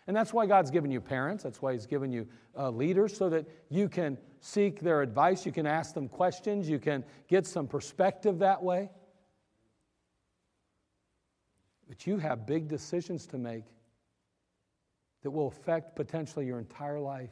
And 0.07 0.15
that's 0.15 0.33
why 0.33 0.47
God's 0.47 0.71
given 0.71 0.89
you 0.89 0.99
parents. 0.99 1.43
That's 1.43 1.61
why 1.61 1.73
He's 1.73 1.85
given 1.85 2.11
you 2.11 2.27
uh, 2.57 2.71
leaders 2.71 3.15
so 3.15 3.29
that 3.29 3.45
you 3.69 3.87
can 3.87 4.17
seek 4.41 4.79
their 4.79 5.03
advice. 5.03 5.45
You 5.45 5.51
can 5.51 5.67
ask 5.67 5.93
them 5.93 6.09
questions. 6.09 6.67
You 6.67 6.79
can 6.79 7.03
get 7.27 7.45
some 7.45 7.67
perspective 7.67 8.39
that 8.39 8.63
way. 8.63 8.89
But 11.87 12.07
you 12.07 12.17
have 12.17 12.47
big 12.47 12.67
decisions 12.67 13.27
to 13.27 13.37
make 13.37 13.65
that 15.21 15.29
will 15.29 15.47
affect 15.47 15.95
potentially 15.95 16.45
your 16.45 16.59
entire 16.59 16.99
life. 16.99 17.29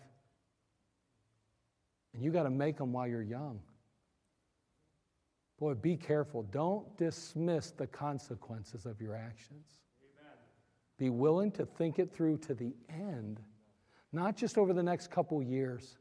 And 2.14 2.24
you 2.24 2.32
got 2.32 2.44
to 2.44 2.50
make 2.50 2.78
them 2.78 2.94
while 2.94 3.08
you're 3.08 3.22
young. 3.22 3.60
Boy, 5.60 5.74
be 5.74 5.98
careful. 5.98 6.44
Don't 6.44 6.96
dismiss 6.98 7.72
the 7.72 7.88
consequences 7.88 8.86
of 8.86 9.02
your 9.02 9.16
actions. 9.16 9.80
Amen. 10.02 10.34
Be 11.00 11.10
willing 11.10 11.52
to 11.54 11.66
think 11.66 11.98
it 12.00 12.14
through 12.14 12.38
to 12.40 12.54
the 12.54 12.74
end, 12.90 13.40
not 14.14 14.38
just 14.38 14.58
over 14.58 14.74
the 14.74 14.84
next 14.84 15.10
couple 15.10 15.42
years, 15.42 15.98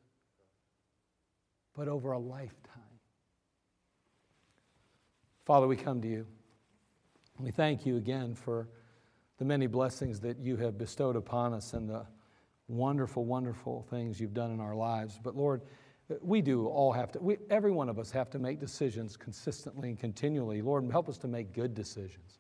but 1.75 1.89
over 1.89 2.13
a 2.13 2.19
lifetime. 2.19 2.83
Father, 5.45 5.67
we 5.67 5.77
come 5.77 6.03
to 6.03 6.09
you. 6.09 6.27
We 7.39 7.51
thank 7.51 7.87
you 7.87 7.97
again 7.97 8.35
for 8.35 8.69
the 9.39 9.45
many 9.45 9.67
blessings 9.67 10.21
that 10.21 10.39
you 10.39 10.57
have 10.57 10.79
bestowed 10.79 11.17
upon 11.17 11.53
us 11.53 11.73
and 11.73 11.89
the 11.89 12.07
wonderful, 12.69 13.25
wonderful 13.25 13.87
things 13.91 14.21
you've 14.21 14.35
done 14.35 14.51
in 14.51 14.61
our 14.61 14.75
lives. 14.75 15.21
But 15.23 15.37
Lord, 15.37 15.63
we 16.21 16.41
do 16.41 16.67
all 16.67 16.93
have 16.93 17.11
to, 17.13 17.19
we, 17.19 17.37
every 17.51 17.73
one 17.73 17.89
of 17.89 17.99
us 17.99 18.11
have 18.13 18.31
to 18.31 18.39
make 18.39 18.61
decisions 18.61 19.17
consistently 19.17 19.89
and 19.89 19.99
continually. 19.99 20.63
Lord, 20.63 20.89
help 20.91 21.09
us 21.09 21.19
to 21.19 21.29
make 21.29 21.53
good 21.53 21.75
decisions. 21.75 22.39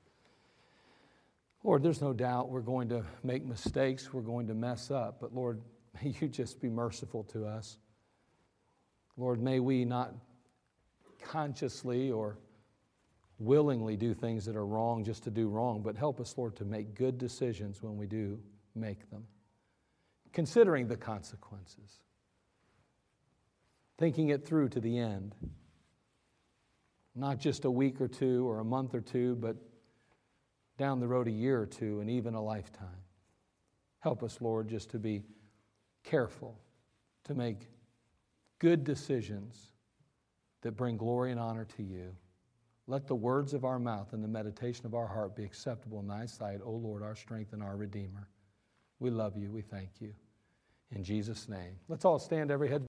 Lord, 1.64 1.82
there's 1.82 2.00
no 2.00 2.12
doubt 2.12 2.48
we're 2.48 2.60
going 2.60 2.88
to 2.90 3.04
make 3.24 3.44
mistakes, 3.44 4.12
we're 4.12 4.20
going 4.22 4.46
to 4.46 4.54
mess 4.54 4.90
up, 4.90 5.18
but 5.20 5.34
Lord, 5.34 5.60
may 6.02 6.14
you 6.20 6.28
just 6.28 6.60
be 6.60 6.68
merciful 6.68 7.24
to 7.24 7.44
us. 7.44 7.78
Lord, 9.16 9.40
may 9.40 9.58
we 9.58 9.84
not 9.84 10.14
consciously 11.20 12.10
or 12.10 12.38
willingly 13.38 13.96
do 13.96 14.14
things 14.14 14.44
that 14.44 14.54
are 14.54 14.66
wrong 14.66 15.02
just 15.02 15.24
to 15.24 15.30
do 15.30 15.48
wrong, 15.48 15.82
but 15.82 15.96
help 15.96 16.20
us, 16.20 16.38
Lord, 16.38 16.54
to 16.56 16.64
make 16.64 16.94
good 16.94 17.18
decisions 17.18 17.82
when 17.82 17.96
we 17.96 18.06
do 18.06 18.38
make 18.74 19.10
them, 19.10 19.24
considering 20.32 20.86
the 20.86 20.96
consequences 20.96 22.00
thinking 23.98 24.28
it 24.28 24.46
through 24.46 24.68
to 24.70 24.80
the 24.80 24.98
end. 24.98 25.34
Not 27.14 27.38
just 27.38 27.64
a 27.64 27.70
week 27.70 28.00
or 28.00 28.08
two 28.08 28.48
or 28.48 28.60
a 28.60 28.64
month 28.64 28.94
or 28.94 29.00
two, 29.00 29.36
but 29.36 29.56
down 30.76 31.00
the 31.00 31.08
road 31.08 31.28
a 31.28 31.30
year 31.30 31.60
or 31.60 31.66
two 31.66 32.00
and 32.00 32.10
even 32.10 32.34
a 32.34 32.42
lifetime. 32.42 33.02
Help 34.00 34.22
us, 34.22 34.38
Lord, 34.40 34.68
just 34.68 34.90
to 34.90 34.98
be 34.98 35.22
careful 36.04 36.60
to 37.24 37.34
make 37.34 37.68
good 38.58 38.84
decisions 38.84 39.72
that 40.62 40.76
bring 40.76 40.96
glory 40.96 41.30
and 41.30 41.40
honor 41.40 41.64
to 41.76 41.82
you. 41.82 42.14
Let 42.86 43.06
the 43.06 43.14
words 43.14 43.52
of 43.52 43.64
our 43.64 43.78
mouth 43.78 44.12
and 44.12 44.22
the 44.22 44.28
meditation 44.28 44.86
of 44.86 44.94
our 44.94 45.06
heart 45.06 45.34
be 45.34 45.44
acceptable 45.44 45.98
in 46.00 46.06
thy 46.06 46.26
sight, 46.26 46.60
O 46.64 46.70
Lord, 46.70 47.02
our 47.02 47.16
strength 47.16 47.52
and 47.52 47.62
our 47.62 47.76
Redeemer. 47.76 48.28
We 49.00 49.10
love 49.10 49.36
you. 49.36 49.50
We 49.50 49.62
thank 49.62 49.90
you. 50.00 50.14
In 50.92 51.02
Jesus' 51.02 51.48
name. 51.48 51.76
Let's 51.88 52.04
all 52.04 52.18
stand 52.18 52.50
every 52.50 52.68
head. 52.68 52.84